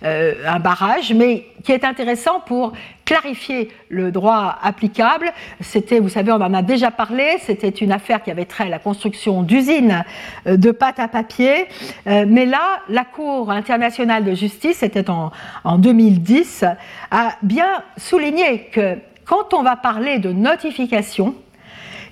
[0.02, 2.72] euh, un barrage, mais qui est intéressant pour
[3.04, 5.30] clarifier le droit applicable.
[5.60, 8.68] C'était, vous savez, on en a déjà parlé, c'était une affaire qui avait trait à
[8.70, 10.02] la construction d'usines
[10.46, 11.66] euh, de pâte à papier.
[12.06, 15.30] Euh, mais là, la Cour internationale de justice, c'était en,
[15.64, 16.64] en 2010,
[17.10, 21.34] a bien souligné que quand on va parler de notification,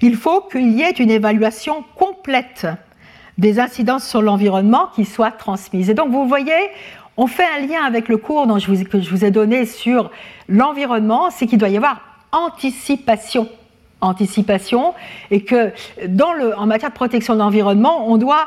[0.02, 2.66] il faut qu'il y ait une évaluation complète
[3.36, 5.90] des incidences sur l'environnement qui soit transmise.
[5.90, 6.70] Et donc, vous voyez,
[7.16, 9.66] on fait un lien avec le cours dont je vous, que je vous ai donné
[9.66, 10.10] sur
[10.48, 12.00] l'environnement, c'est qu'il doit y avoir
[12.32, 13.48] anticipation.
[14.00, 14.94] Anticipation,
[15.32, 15.72] et que
[16.06, 18.46] dans le, en matière de protection de l'environnement, on doit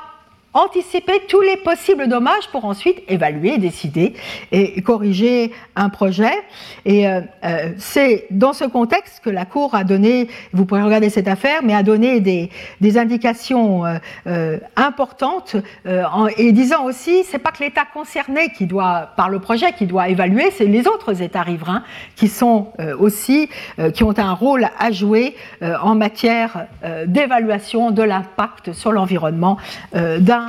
[0.54, 4.14] anticiper tous les possibles dommages pour ensuite évaluer, décider
[4.52, 6.34] et corriger un projet.
[6.86, 11.10] Et euh, euh, c'est dans ce contexte que la Cour a donné, vous pourrez regarder
[11.10, 12.50] cette affaire, mais a donné des,
[12.98, 13.86] indications
[14.28, 15.56] euh, importantes
[15.88, 19.86] en, et disant aussi, c'est pas que l'État concerné qui doit, par le projet, qui
[19.86, 21.84] doit évaluer, c'est les autres États riverains
[22.18, 23.50] qui sont aussi,
[23.94, 26.68] qui ont un rôle à jouer en matière
[27.06, 29.58] d'évaluation de l'impact sur l'environnement
[29.94, 30.41] d'un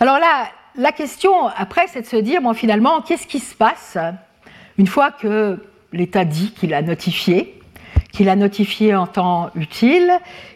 [0.00, 3.96] Alors là, la question après, c'est de se dire, bon, finalement, qu'est-ce qui se passe
[4.76, 5.58] une fois que
[5.92, 7.60] l'État dit qu'il a notifié,
[8.12, 10.12] qu'il a notifié en temps utile,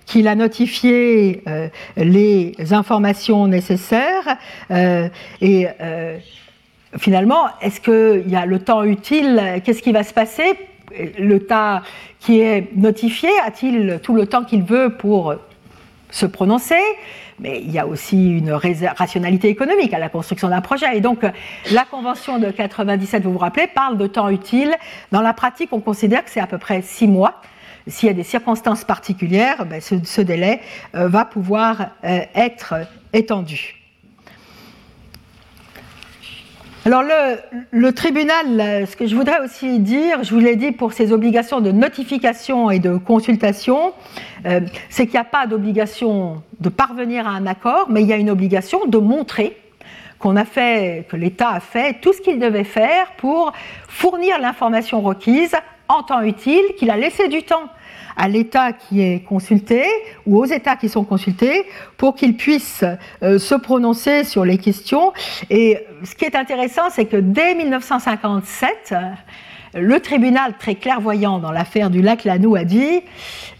[0.07, 4.37] qu'il a notifié euh, les informations nécessaires,
[4.71, 5.09] euh,
[5.41, 6.19] et euh,
[6.99, 9.61] finalement, est-ce qu'il y a le temps utile?
[9.64, 10.59] Qu'est-ce qui va se passer?
[11.18, 11.82] Le tas
[12.20, 15.34] qui est notifié a-t-il tout le temps qu'il veut pour
[16.11, 16.80] se prononcer?
[17.41, 20.97] Mais il y a aussi une rationalité économique à la construction d'un projet.
[20.97, 21.24] Et donc,
[21.72, 24.74] la Convention de 97, vous vous rappelez, parle de temps utile.
[25.12, 27.41] Dans la pratique, on considère que c'est à peu près six mois.
[27.86, 30.61] S'il y a des circonstances particulières, ben, ce, délai
[30.95, 32.74] euh, va pouvoir euh, être
[33.12, 33.78] étendu.
[36.89, 37.03] Alors
[37.70, 41.61] le, tribunal, ce que je voudrais aussi dire, je vous l'ai dit pour ces obligations
[41.61, 43.93] de notification et de consultation,
[44.47, 48.12] euh, c'est qu'il n'y a pas d'obligation de parvenir à un accord, mais il y
[48.14, 49.59] a une obligation de montrer
[50.18, 53.53] qu'on a fait, que l'État a fait tout ce qu'il devait faire pour
[53.86, 55.55] fournir l'information requise
[55.89, 57.68] en temps utile, qu'il a laissé du temps
[58.19, 59.85] à l'État qui est consulté
[60.27, 61.64] ou aux États qui sont consultés
[61.97, 62.85] pour qu'ils puissent
[63.23, 65.12] euh, se prononcer sur les questions.
[65.49, 68.95] Et ce qui est intéressant, c'est que dès 1957,
[69.75, 73.03] le tribunal, très clairvoyant dans l'affaire du lac Lanou, a dit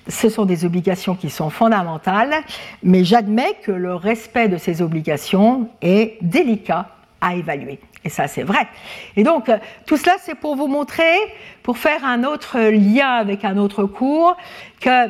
[0.09, 2.35] ce sont des obligations qui sont fondamentales,
[2.83, 6.89] mais j'admets que le respect de ces obligations est délicat
[7.21, 7.79] à évaluer.
[8.05, 8.69] Et ça, c'est vrai.
[9.17, 11.17] Et donc, euh, tout cela, c'est pour vous montrer,
[11.63, 14.37] pour faire un autre lien avec un autre cours,
[14.81, 15.09] que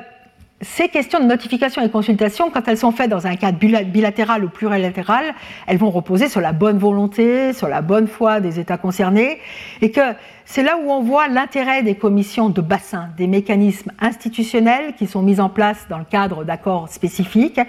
[0.61, 4.49] ces questions de notification et consultation, quand elles sont faites dans un cadre bilatéral ou
[4.49, 5.35] plurilatéral,
[5.69, 9.39] elles vont reposer sur la bonne volonté, sur la bonne foi des États concernés,
[9.83, 10.01] et que
[10.45, 15.23] c'est là où on voit l'intérêt des commissions de bassin, des mécanismes institutionnels qui sont
[15.23, 17.61] mis en place dans le cadre d'accords spécifiques,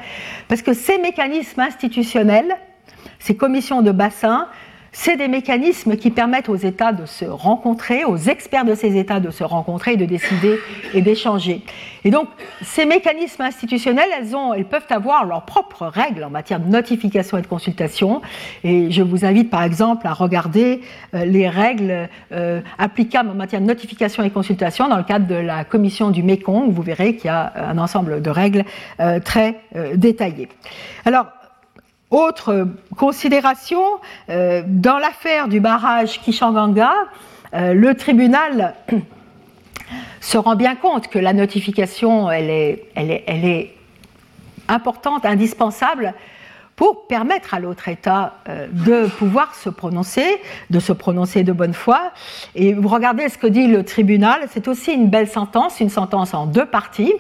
[0.48, 2.56] parce que ces mécanismes institutionnels,
[3.20, 4.48] ces commissions de bassin,
[4.92, 9.20] c'est des mécanismes qui permettent aux États de se rencontrer, aux experts de ces États
[9.20, 10.60] de se rencontrer et de décider
[10.94, 11.62] et d'échanger.
[12.04, 12.28] Et donc,
[12.62, 17.38] ces mécanismes institutionnels, elles, ont, elles peuvent avoir leurs propres règles en matière de notification
[17.38, 18.22] et de consultation.
[18.64, 20.82] Et je vous invite par exemple à regarder
[21.14, 25.36] euh, les règles euh, applicables en matière de notification et consultation dans le cadre de
[25.36, 26.72] la commission du Mekong.
[26.72, 28.64] Vous verrez qu'il y a un ensemble de règles
[29.00, 29.60] euh, très
[29.96, 30.50] détaillées.
[31.06, 31.28] Alors,
[32.12, 33.84] autre considération,
[34.30, 36.94] euh, dans l'affaire du barrage Kishanganga,
[37.54, 38.76] euh, le tribunal
[40.22, 43.76] se rend bien compte que la notification, elle est,
[44.68, 46.14] importante, indispensable,
[46.80, 50.24] pour permettre à l'autre État euh, de pouvoir se prononcer,
[50.70, 52.14] de se prononcer de bonne foi.
[52.56, 56.34] Et vous regardez ce que dit le tribunal, c'est aussi une belle sentence, une sentence
[56.34, 57.14] en deux parties.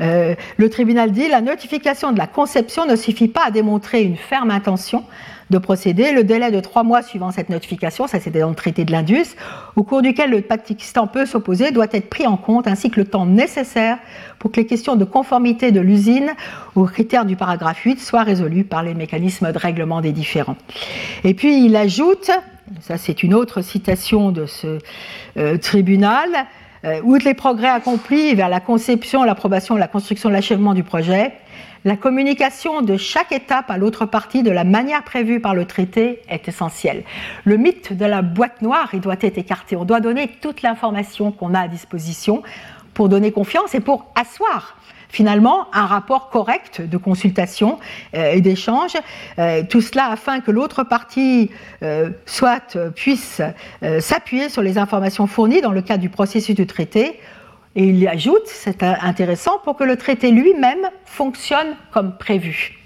[0.00, 4.16] Euh, le tribunal dit la notification de la conception ne suffit pas à démontrer une
[4.16, 5.04] ferme intention
[5.50, 6.12] de procéder.
[6.12, 9.36] Le délai de trois mois suivant cette notification, ça c'était dans le traité de l'Indus,
[9.76, 13.06] au cours duquel le Pakistan peut s'opposer, doit être pris en compte, ainsi que le
[13.06, 13.98] temps nécessaire
[14.38, 16.30] pour que les questions de conformité de l'usine
[16.74, 20.56] aux critères du paragraphe 8 soient résolues par les mécanismes de règlement des différends.
[21.24, 22.30] Et puis il ajoute,
[22.80, 24.78] ça c'est une autre citation de ce
[25.36, 26.28] euh, tribunal,
[26.84, 31.32] euh, outre les progrès accomplis vers la conception, l'approbation, la construction, l'achèvement du projet,
[31.84, 36.20] la communication de chaque étape à l'autre partie de la manière prévue par le traité
[36.28, 37.04] est essentielle.
[37.44, 39.76] Le mythe de la boîte noire, il doit être écarté.
[39.76, 42.42] On doit donner toute l'information qu'on a à disposition
[42.94, 44.76] pour donner confiance et pour asseoir
[45.10, 47.78] finalement un rapport correct de consultation
[48.16, 48.94] euh, et d'échange.
[49.38, 51.50] Euh, tout cela afin que l'autre partie
[51.82, 52.10] euh,
[52.96, 53.40] puisse
[54.00, 57.20] s'appuyer sur les informations fournies dans le cadre du processus du traité
[57.76, 62.78] et il y ajoute, c'est intéressant, pour que le traité lui-même fonctionne comme prévu.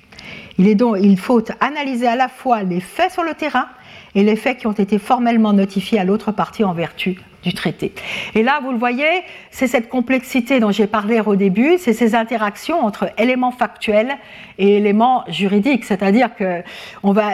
[0.58, 3.68] Il, est donc, il faut analyser à la fois les faits sur le terrain
[4.14, 7.92] et les faits qui ont été formellement notifiés à l'autre partie en vertu du traité.
[8.34, 12.14] Et là, vous le voyez, c'est cette complexité dont j'ai parlé au début, c'est ces
[12.14, 14.16] interactions entre éléments factuels
[14.58, 16.62] et éléments juridiques, c'est-à-dire que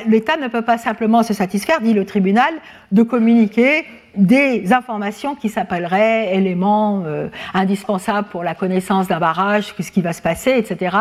[0.07, 2.53] l'État ne peut pas simplement se satisfaire, dit le tribunal,
[2.93, 3.85] de communiquer
[4.17, 10.13] des informations qui s'appelleraient éléments euh, indispensables pour la connaissance d'un barrage, ce qui va
[10.13, 10.97] se passer, etc.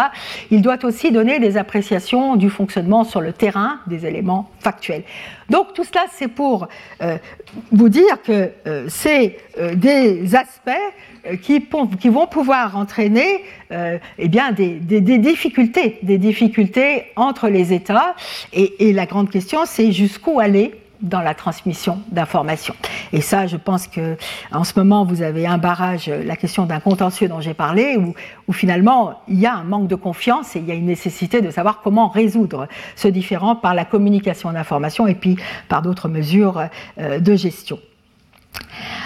[0.51, 5.03] Il doit aussi donner des appréciations du fonctionnement sur le terrain des éléments factuels.
[5.49, 6.67] Donc tout cela, c'est pour
[7.01, 7.17] euh,
[7.71, 9.37] vous dire que euh, c'est
[9.75, 10.71] des aspects
[11.41, 11.59] qui,
[12.09, 18.15] vont pouvoir entraîner eh bien, des, difficultés, des difficultés entre les États.
[18.51, 20.73] Et la grande question, c'est jusqu'où aller
[21.03, 22.75] dans la transmission d'informations.
[23.11, 24.17] Et ça, je pense que
[24.51, 27.97] en ce moment, vous avez un barrage, la question d'un contentieux dont j'ai parlé,
[28.47, 31.41] où, finalement, il y a un manque de confiance et il y a une nécessité
[31.41, 35.37] de savoir comment résoudre ce différent par la communication d'informations et puis
[35.67, 37.79] par d'autres mesures euh, de gestion.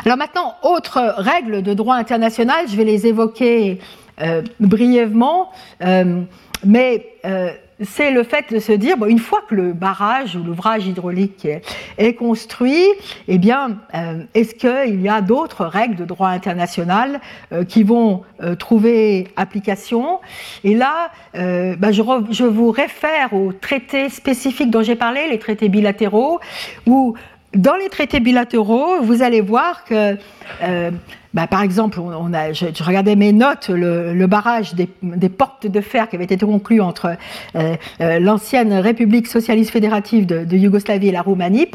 [0.06, 3.80] Alors maintenant, autres règles de droit international, je vais les évoquer
[4.22, 5.52] euh, brièvement,
[5.84, 6.22] euh,
[6.64, 7.06] mais
[7.82, 11.48] c'est le fait de se dire, bon, une fois que le barrage ou l'ouvrage hydraulique
[11.98, 12.86] est, construit,
[13.28, 17.22] eh bien, euh, est-ce qu'il y a d'autres règles de droit international
[17.52, 20.20] euh, qui vont euh, trouver application?
[20.64, 22.02] Et là, bah, je,
[22.32, 26.40] je, vous réfère aux traités spécifiques dont j'ai parlé, les traités bilatéraux,
[26.88, 27.16] où
[27.58, 30.18] dans les traités bilatéraux, vous allez voir que
[31.38, 32.00] bah, par exemple,
[32.54, 34.88] je, regardais mes notes, le, barrage des,
[35.30, 37.16] portes de fer qui avait été conclu entre
[37.56, 41.70] euh, euh, l'ancienne République socialiste fédérative de, Yougoslavie et la Roumanie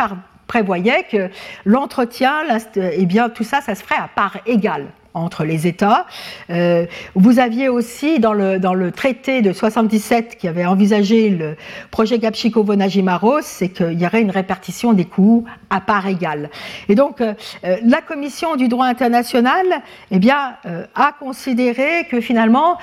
[0.48, 1.30] prévoyait que
[1.64, 2.32] l'entretien,
[2.74, 6.06] eh bien, tout ça, ça se ferait à part égale entre les États.
[6.50, 11.56] Euh, vous aviez aussi dans le, traité de 77 qui avait envisagé le
[11.90, 16.50] projet Gapchiko-Vonagimaros, c'est qu'il y aurait une répartition des coûts à part égale.
[16.88, 17.34] Et donc, euh,
[17.64, 19.66] euh, la Commission du droit international
[20.10, 20.56] eh bien,
[20.94, 22.78] a considéré que finalement,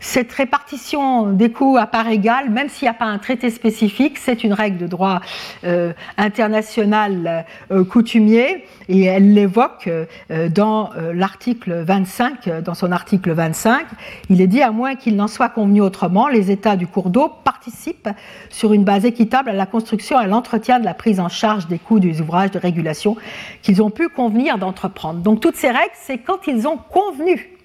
[0.00, 4.18] cette répartition des coûts à part égale, même s'il n'y a pas un traité spécifique,
[4.18, 5.20] c'est une règle de droit
[6.16, 7.44] international
[7.90, 9.88] coutumier, et elle l'évoque
[10.50, 13.86] dans l'article 25, dans son article 25.
[14.28, 17.30] Il est dit, à moins qu'il n'en soit convenu autrement, les États du cours d'eau
[17.44, 18.08] participent
[18.50, 21.66] sur une base équitable à la construction et à l'entretien de la prise en charge
[21.66, 23.16] des coûts des ouvrages de régulation
[23.62, 25.20] qu'ils ont pu convenir d'entreprendre.
[25.20, 27.56] Donc toutes ces règles, c'est quand ils ont convenu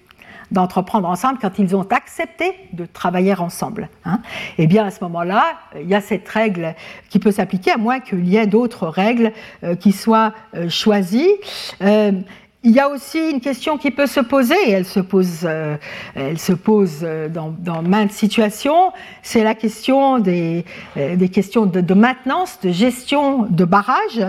[0.52, 3.88] d'entreprendre ensemble, quand ils ont accepté de travailler ensemble.
[4.04, 4.20] Hein.
[4.58, 5.44] Et eh bien à ce moment-là,
[5.80, 6.74] il y a cette règle
[7.08, 9.32] qui peut s'appliquer, à moins qu'il y ait d'autres règles
[9.64, 11.32] euh, qui soient euh, choisies.
[11.80, 12.12] Euh,
[12.64, 15.76] il y a aussi une question qui peut se poser, et elle se pose, euh,
[16.14, 18.92] elle se pose euh, dans, dans maintes situations,
[19.22, 20.64] c'est la question des,
[20.96, 24.24] euh, des questions de, de, maintenance, de gestion de barrage,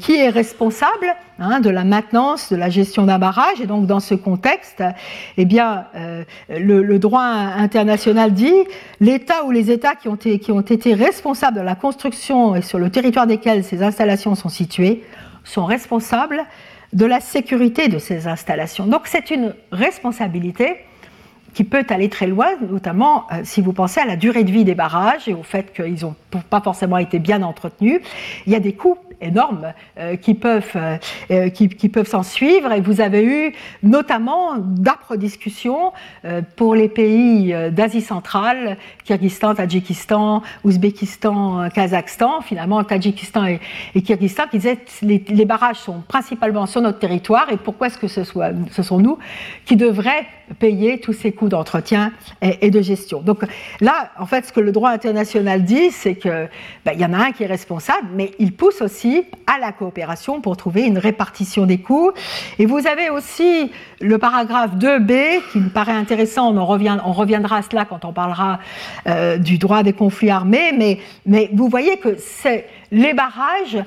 [0.00, 4.00] qui est responsable hein, de la maintenance, de la gestion d'un barrage, et donc dans
[4.00, 4.82] ce contexte,
[5.36, 5.86] eh bien,
[6.48, 8.52] le, le, droit international dit
[9.00, 12.78] l'État ou les États qui ont, qui ont été responsables de la construction et sur
[12.78, 15.02] le territoire desquels ces installations sont situées
[15.44, 16.44] sont responsables
[16.92, 18.86] de la sécurité de ces installations.
[18.86, 20.76] Donc c'est une responsabilité
[21.54, 24.64] qui peut aller très loin, notamment euh, si vous pensez à la durée de vie
[24.64, 26.14] des barrages et au fait qu'ils n'ont
[26.48, 28.00] pas forcément été bien entretenus.
[28.46, 30.76] Il y a des coûts énormes euh, qui peuvent,
[31.30, 32.72] euh, qui, peuvent s'en suivre.
[32.72, 35.92] Et vous avez eu notamment d'âpres discussions
[36.56, 43.60] pour les pays d'Asie centrale, Kyrgyzstan, Tadjikistan, Ouzbékistan, Kazakhstan, finalement Tadjikistan et,
[43.94, 47.98] et Kyrgyzstan, qui disaient les, les barrages sont principalement sur notre territoire et pourquoi est-ce
[47.98, 49.18] que ce, soit, ce sont nous
[49.64, 50.26] qui devraient
[50.58, 53.20] payer tous ces coûts d'entretien et, de gestion.
[53.20, 53.44] Donc
[53.80, 56.48] là, en fait, ce que le droit international dit, c'est qu'il
[56.84, 59.11] ben, y en a un qui est responsable, mais il pousse aussi
[59.46, 62.10] à la coopération pour trouver une répartition des coûts.
[62.58, 67.84] Et vous avez aussi le paragraphe 2b qui me paraît intéressant, on, reviendra à cela
[67.84, 68.58] quand on parlera
[69.06, 73.78] euh, du droit des conflits armés, mais, mais vous voyez que c'est les barrages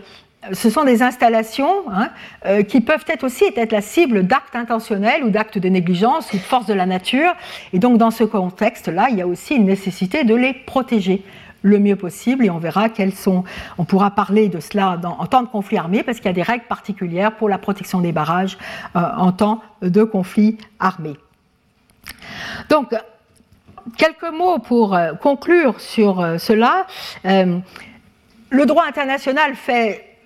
[0.53, 2.09] ce sont des installations hein,
[2.45, 6.37] euh, qui peuvent être aussi être la cible d'actes intentionnels ou d'actes de négligence ou
[6.37, 7.33] de force de la nature.
[7.73, 11.23] Et donc, dans ce contexte-là, il y a aussi une nécessité de les protéger
[11.65, 13.43] le mieux possible et on verra quelles sont.
[13.77, 16.43] On pourra parler de cela en temps de conflit armé parce qu'il y a des
[16.43, 18.57] règles particulières pour la protection des barrages
[18.95, 21.15] euh, en temps de conflit armé.
[22.69, 22.95] Donc,
[23.97, 26.85] quelques mots pour euh, conclure sur cela.
[27.23, 30.17] le droit international fait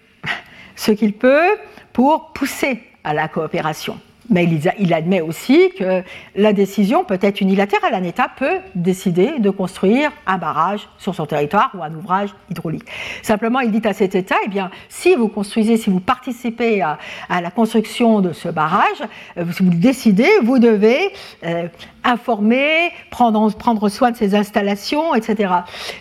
[0.76, 1.58] ce qu'il peut
[1.94, 4.00] pour pousser à la coopération.
[4.30, 4.48] Mais
[4.80, 6.04] il admet aussi que
[6.36, 7.94] la décision peut être unilatérale.
[7.94, 12.86] Un État peut décider de construire un barrage sur son territoire ou un ouvrage hydraulique.
[13.22, 16.98] Simplement, il dit à cet État, eh bien, si vous construisez, si vous participez à,
[17.30, 19.02] la construction de ce barrage,
[19.38, 21.12] euh, si vous le décidez, vous devez
[21.46, 21.68] euh,
[22.04, 25.54] informer, prendre, prendre soin de ces installations, etc.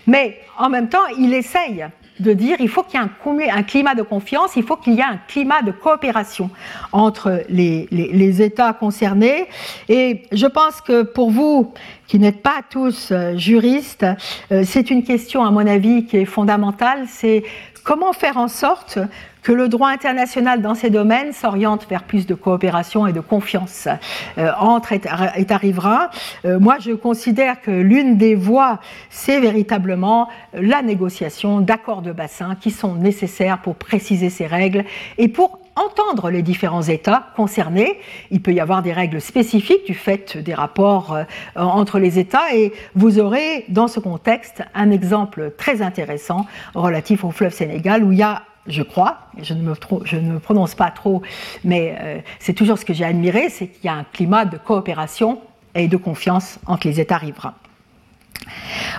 [0.06, 1.86] Mais en même temps, il essaye
[2.20, 5.00] de dire il faut qu'il y ait un, climat de confiance, il faut qu'il y
[5.00, 6.50] ait un climat de coopération
[6.92, 9.46] entre les, les, États concernés.
[9.88, 11.72] Et je pense que pour vous,
[12.06, 14.06] qui n'êtes pas tous euh, juristes,
[14.52, 17.42] euh, c'est une question, à mon avis, qui est fondamentale, c'est
[17.88, 18.98] comment faire en sorte
[19.42, 23.88] que le droit international dans ces domaines s'oriente vers plus de coopération et de confiance
[24.36, 26.10] euh, entre États riverains.
[26.44, 28.78] Euh, moi, je considère que l'une des voies,
[29.08, 34.84] c'est véritablement la négociation d'accords de bassin qui sont nécessaires pour préciser ces règles
[35.16, 37.98] et pour entendre les différents États concernés.
[38.30, 41.24] Il peut y avoir des règles spécifiques du fait des rapports euh,
[41.56, 47.30] entre les États et vous aurez dans ce contexte un exemple très intéressant relatif au
[47.30, 51.22] fleuve Sénégal où il y a je crois, je ne me, prononce pas trop,
[51.64, 54.58] mais euh, c'est toujours ce que j'ai admiré, c'est qu'il y a un climat de
[54.58, 55.40] coopération
[55.74, 57.54] et de confiance entre les États riverains.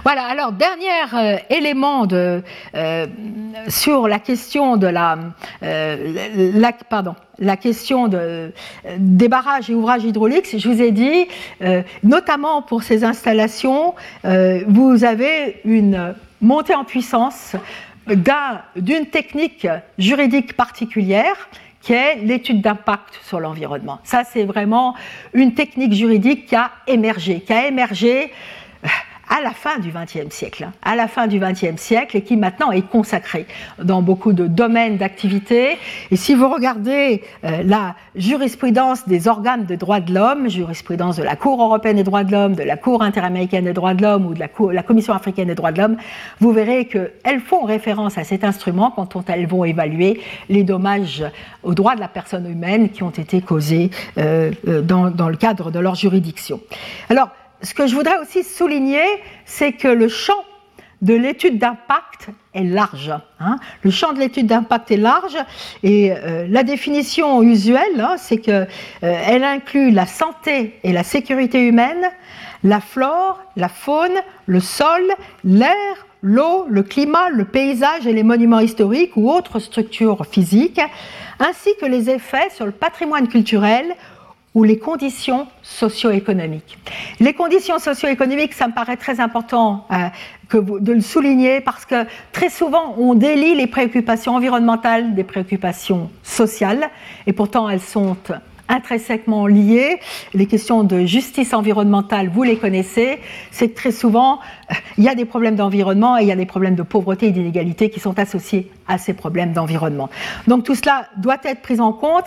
[0.03, 2.41] Voilà, alors dernier euh, élément euh,
[3.67, 5.17] sur la question de la,
[6.89, 8.51] pardon, la question de,
[8.97, 11.27] des barrages et ouvrages hydrauliques, je vous ai dit,
[12.03, 17.55] notamment pour ces installations, vous avez une montée en puissance
[18.75, 19.67] d'une technique
[19.97, 21.49] juridique particulière
[21.81, 23.99] qui est l'étude d'impact sur l'environnement.
[24.03, 24.95] Ça, c'est vraiment
[25.33, 28.58] une technique juridique qui a émergé, qui a émergé euh,
[29.29, 32.35] à la fin du XXe siècle, hein, à la fin du XXe siècle, et qui
[32.35, 33.45] maintenant est consacré
[33.81, 35.77] dans beaucoup de domaines d'activité.
[36.11, 41.23] Et si vous regardez euh, la jurisprudence des organes de droits de l'homme, jurisprudence de
[41.23, 44.25] la Cour européenne des droits de l'homme, de la Cour interaméricaine des droits de l'homme
[44.25, 45.97] ou de la, la Commission africaine des droits de l'homme,
[46.39, 51.23] vous verrez qu'elles font référence à cet instrument quand elles vont évaluer les dommages
[51.63, 55.37] aux droits de la personne humaine qui ont été causés euh, euh, dans, dans le
[55.37, 56.59] cadre de leur juridiction.
[57.09, 57.29] Alors,
[57.61, 59.05] ce que je voudrais aussi souligner,
[59.45, 60.43] c'est que le champ
[61.01, 63.13] de l'étude d'impact est large.
[63.39, 63.57] Hein.
[63.83, 65.37] Le champ de l'étude d'impact est large
[65.81, 68.67] et euh, la définition usuelle, hein, c'est qu'elle
[69.03, 72.09] euh, inclut la santé et la sécurité humaine,
[72.63, 75.01] la flore, la faune, le sol,
[75.45, 80.81] l'air, l'eau, le climat, le paysage et les monuments historiques ou autres structures physiques,
[81.39, 83.95] ainsi que les effets sur le patrimoine culturel
[84.55, 86.77] ou les conditions socio-économiques.
[87.19, 92.49] Les conditions socio-économiques, ça me paraît très important euh, de le souligner parce que très
[92.49, 96.89] souvent on délie les préoccupations environnementales des préoccupations sociales
[97.27, 98.17] et pourtant elles sont
[98.69, 99.99] intrinsèquement liées.
[100.33, 103.19] Les questions de justice environnementale, vous les connaissez,
[103.51, 104.39] c'est que très souvent,
[104.97, 107.31] il y a des problèmes d'environnement et il y a des problèmes de pauvreté et
[107.31, 110.09] d'inégalité qui sont associés à ces problèmes d'environnement.
[110.47, 112.25] Donc tout cela doit être pris en compte.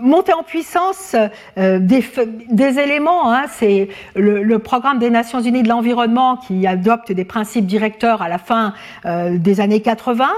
[0.00, 1.16] Monter en puissance
[1.56, 7.24] euh, des, éléments, hein, c'est le, programme des Nations Unies de l'environnement qui adopte des
[7.24, 8.74] principes directeurs à la fin
[9.06, 10.28] euh, des années 80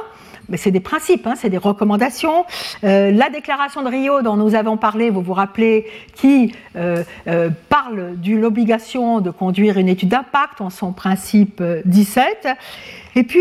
[0.51, 2.45] mais c'est des principes, hein, c'est des recommandations.
[2.85, 7.49] Euh, la déclaration de Rio dont nous avons parlé, vous vous rappelez, qui euh, euh,
[7.69, 12.49] parle de l'obligation de conduire une étude d'impact en son principe 17.
[13.15, 13.41] Et puis,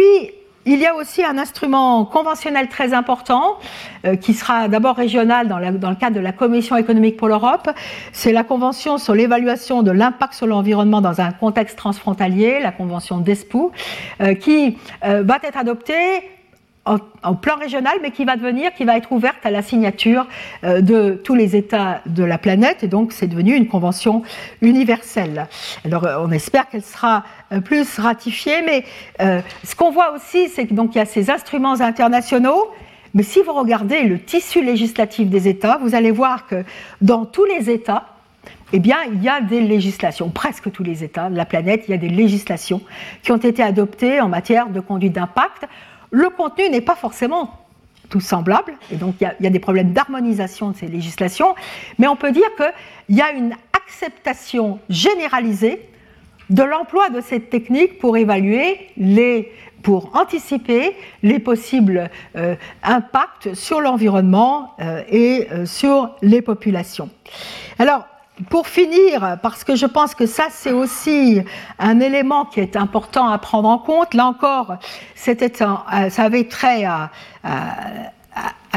[0.65, 3.57] il y a aussi un instrument conventionnel très important
[4.21, 7.69] qui sera d'abord régional dans, dans, le cadre de la Commission économique pour l'Europe.
[8.11, 13.17] C'est la Convention sur l'évaluation de l'impact sur l'environnement dans un contexte transfrontalier, la Convention
[13.19, 13.71] d'Espoo,
[14.41, 16.21] qui va être adoptée
[17.23, 20.27] en, plan régional, mais qui va devenir, qui va être ouverte à la signature
[20.63, 24.23] euh, de tous les États de la planète, et donc c'est devenu une convention
[24.61, 25.47] universelle.
[25.85, 28.83] Alors euh, on espère qu'elle sera euh, plus ratifiée, mais
[29.19, 32.71] ce qu'on voit aussi, c'est qu'il y a ces instruments internationaux.
[33.13, 36.63] Mais si vous regardez le tissu législatif des États, vous allez voir que
[37.01, 38.05] dans tous les États,
[38.71, 41.91] eh bien, il y a des législations, presque tous les États de la planète, il
[41.91, 42.81] y a des législations
[43.23, 45.67] qui ont été adoptées en matière de conduite d'impact
[46.11, 47.55] le contenu n'est pas forcément
[48.09, 51.53] tout semblable, et donc il y, a, des problèmes d'harmonisation de ces législations,
[51.99, 55.87] mais on peut dire qu'il y a une acceptation généralisée
[56.49, 59.51] de l'emploi de cette technique pour évaluer les,
[59.83, 67.09] pour anticiper les possibles euh, impacts sur l'environnement euh, et euh, sur les populations.
[67.77, 68.07] Alors,
[68.49, 71.41] pour finir, parce que je pense que ça c'est aussi
[71.77, 74.77] un élément qui est important à prendre en compte, là encore,
[75.15, 77.11] c'était euh, ça avait trait à,
[77.43, 78.11] à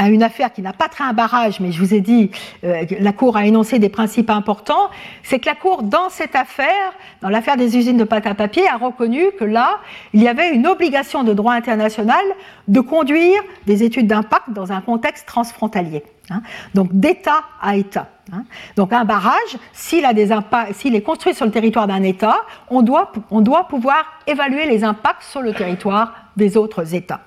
[0.09, 2.31] une affaire qui n'a pas trait à un barrage, mais je vous ai dit,
[2.63, 4.89] euh, la Cour a énoncé des principes importants,
[5.23, 8.67] c'est que la Cour, dans cette affaire, dans l'affaire des usines de pâte à papier,
[8.67, 9.79] a reconnu que là,
[10.13, 12.23] il y avait une obligation de droit international
[12.67, 16.03] de conduire des études d'impact dans un contexte transfrontalier.
[16.29, 16.41] Hein.
[16.73, 18.07] donc d'État à État.
[18.31, 18.45] Hein.
[18.77, 22.37] donc un barrage, s'il est construit sur le territoire d'un État,
[22.69, 27.21] on doit, on doit pouvoir évaluer les impacts sur le territoire des autres États.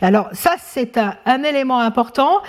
[0.00, 2.42] Alors ça, c'est un, élément important.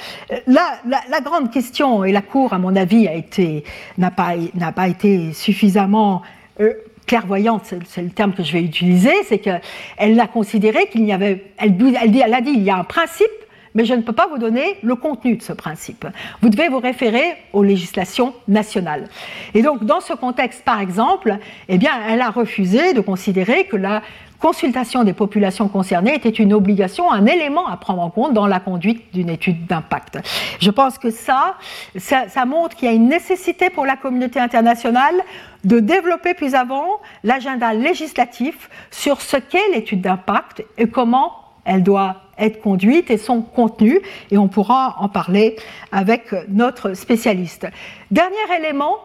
[0.47, 3.63] La, la, grande question, et la Cour, à mon avis, a été,
[3.97, 6.21] n'a, pas, n'a pas été suffisamment...
[6.59, 6.73] Euh,
[7.07, 11.51] clairvoyante, c'est, le terme que je vais utiliser, c'est qu'elle a considéré qu'il y avait,
[11.57, 13.27] elle, elle, dit, elle a dit, il y a un principe,
[13.73, 16.05] mais je ne peux pas vous donner le contenu de ce principe.
[16.41, 19.07] Vous devez vous référer aux législations nationales.
[19.53, 21.37] Et donc, dans ce contexte, par exemple,
[21.69, 24.01] eh bien, elle a refusé de considérer que la
[24.41, 28.59] consultation des populations concernées était une obligation, un élément à prendre en compte dans la
[28.59, 30.17] conduite d'une étude d'impact.
[30.59, 31.55] Je pense que ça,
[31.97, 35.15] ça, montre qu'il y a une nécessité pour la communauté internationale
[35.63, 41.33] de développer plus avant l'agenda législatif sur ce qu'est l'étude d'impact et comment
[41.63, 45.55] elle doit être conduite et son contenu, et on pourra en parler
[45.91, 47.67] avec notre spécialiste.
[48.09, 48.97] Dernier élément,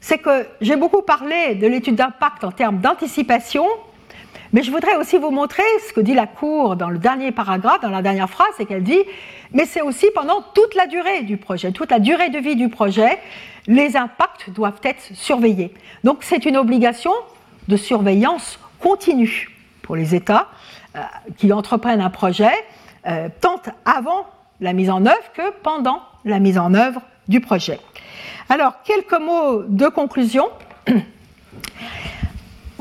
[0.00, 3.64] c'est que j'ai beaucoup parlé de l'étude d'impact en termes d'anticipation,
[4.54, 7.80] mais je voudrais aussi vous montrer ce que dit la Cour dans le dernier paragraphe,
[7.80, 9.02] dans la dernière phrase, c'est qu'elle dit,
[9.52, 12.68] mais c'est aussi pendant toute la durée du projet, toute la durée de vie du
[12.68, 13.18] projet,
[13.66, 15.74] les impacts doivent être surveillés.
[16.04, 17.10] Donc c'est une obligation
[17.66, 19.50] de surveillance continue
[19.82, 20.46] pour les États
[20.94, 21.00] euh,
[21.36, 22.52] qui entreprennent un projet,
[23.08, 24.24] euh, tant avant
[24.60, 27.80] la mise en œuvre que pendant la mise en œuvre du projet.
[28.48, 30.48] Alors, quelques mots de conclusion.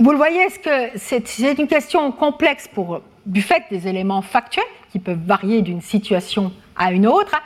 [0.03, 0.47] Vous le voyez,
[0.97, 6.51] c'est une question complexe pour, du fait des éléments factuels qui peuvent varier d'une situation
[6.75, 7.41] à une autre.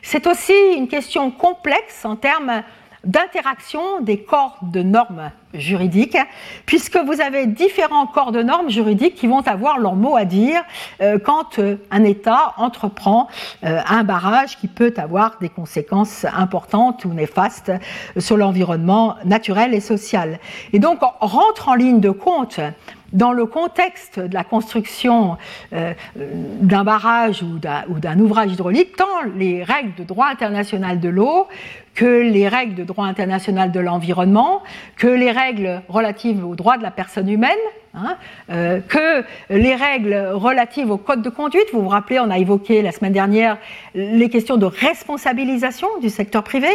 [0.00, 2.62] C'est aussi une question complexe en termes
[3.08, 6.18] d'interaction des corps de normes juridiques,
[6.66, 10.60] puisque vous avez différents corps de normes juridiques qui vont avoir leur mot à dire
[11.00, 13.28] euh, quand euh, un État entreprend
[13.64, 17.72] euh, un barrage qui peut avoir des conséquences importantes ou néfastes
[18.18, 20.38] sur l'environnement naturel et social.
[20.74, 22.60] Et donc rentre en ligne de compte
[23.12, 25.36] dans le contexte de la construction
[25.72, 31.46] d'un barrage ou d'un ouvrage hydraulique, tant les règles de droit international de l'eau
[31.98, 34.62] que les règles de droit international de l'environnement,
[34.96, 37.50] que les règles relatives aux droits de la personne humaine,
[37.92, 38.16] hein,
[38.50, 41.66] euh, que les règles relatives au code de conduite.
[41.72, 43.58] Vous vous rappelez, on a évoqué la semaine dernière
[43.96, 46.68] les questions de responsabilisation du secteur privé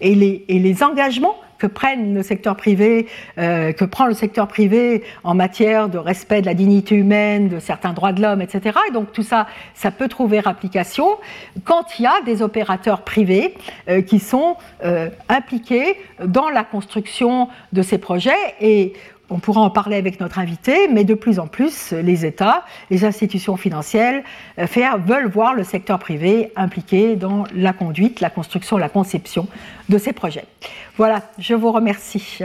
[0.00, 3.06] et les engagements que prennent le secteur privé,
[3.38, 7.60] euh, que prend le secteur privé en matière de respect de la dignité humaine, de
[7.60, 8.76] certains droits de l'homme, etc.
[8.88, 11.06] Et donc tout ça, ça peut trouver application
[11.64, 13.54] quand il y a des opérateurs privés
[13.88, 18.94] euh, qui sont euh, impliqués dans la construction de ces projets et
[19.30, 23.04] on pourra en parler avec notre invité, mais de plus en plus, les États, les
[23.04, 24.22] institutions financières
[24.58, 24.66] euh,
[25.06, 29.48] veulent voir le secteur privé impliqué dans la conduite, la construction, la conception
[29.88, 30.44] de ces projets.
[30.96, 32.40] Voilà, je vous remercie.